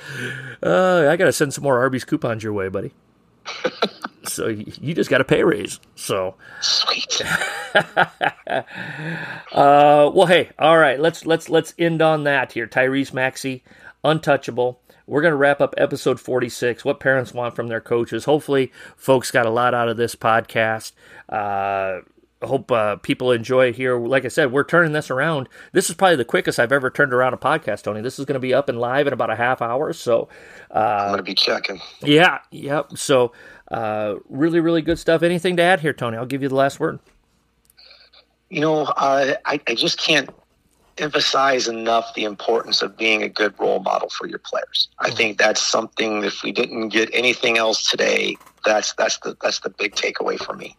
[0.63, 2.93] uh, I got to send some more Arby's coupons your way, buddy.
[4.25, 5.81] so you just got a pay raise.
[5.97, 7.23] So, Sweet.
[7.75, 8.63] uh,
[9.53, 12.67] well, hey, all right, let's let's let's end on that here.
[12.67, 13.63] Tyrese Maxey,
[14.05, 14.81] untouchable.
[15.07, 18.25] We're going to wrap up episode 46, what parents want from their coaches.
[18.25, 20.93] Hopefully, folks got a lot out of this podcast.
[21.29, 22.03] Uh,
[22.47, 23.99] hope uh, people enjoy here.
[23.99, 25.49] Like I said, we're turning this around.
[25.73, 28.01] This is probably the quickest I've ever turned around a podcast, Tony.
[28.01, 29.93] This is going to be up and live in about a half hour.
[29.93, 30.29] So,
[30.71, 31.81] I'm going to be checking.
[32.03, 32.97] yeah, yep.
[32.97, 33.33] So,
[33.71, 35.23] uh, really, really good stuff.
[35.23, 36.17] Anything to add here, Tony?
[36.17, 36.99] I'll give you the last word.
[38.51, 40.29] You know, I, I, just can't
[40.99, 44.89] emphasize enough the importance of being a good role model for your players.
[44.99, 45.17] I Mm-hmm.
[45.17, 46.23] think that's something.
[46.23, 50.55] If we didn't get anything else today, that's that's the that's the big takeaway for
[50.55, 50.77] me.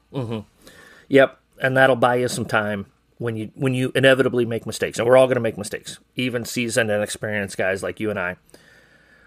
[1.10, 2.86] Yep, and that'll buy you some time
[3.18, 6.00] when you when you inevitably make mistakes, and we're all going to make mistakes.
[6.16, 8.36] Even seasoned and experienced guys like you and I,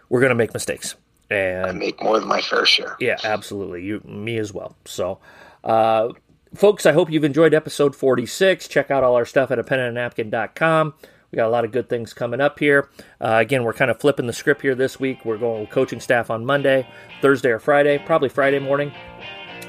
[0.08, 0.94] we're going to make mistakes.
[1.30, 2.96] I And make more than my fair share.
[3.00, 4.76] yeah, absolutely, you me as well.
[4.84, 5.18] So,
[5.64, 6.10] uh,
[6.54, 8.68] folks, I hope you've enjoyed episode forty six.
[8.68, 10.94] Check out all our stuff at a pen and a napkin.com.
[11.32, 12.88] We got a lot of good things coming up here.
[13.20, 15.24] Uh, again, we're kind of flipping the script here this week.
[15.24, 16.88] We're going with coaching staff on Monday,
[17.20, 18.92] Thursday, or Friday, probably Friday morning.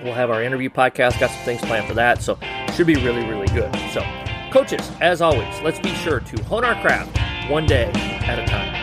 [0.04, 1.20] We'll have our interview podcast.
[1.20, 2.22] Got some things planned for that.
[2.22, 2.38] So,
[2.78, 3.76] should be really, really good.
[3.92, 4.04] So,
[4.52, 7.18] coaches, as always, let's be sure to hone our craft
[7.50, 8.77] one day at a time.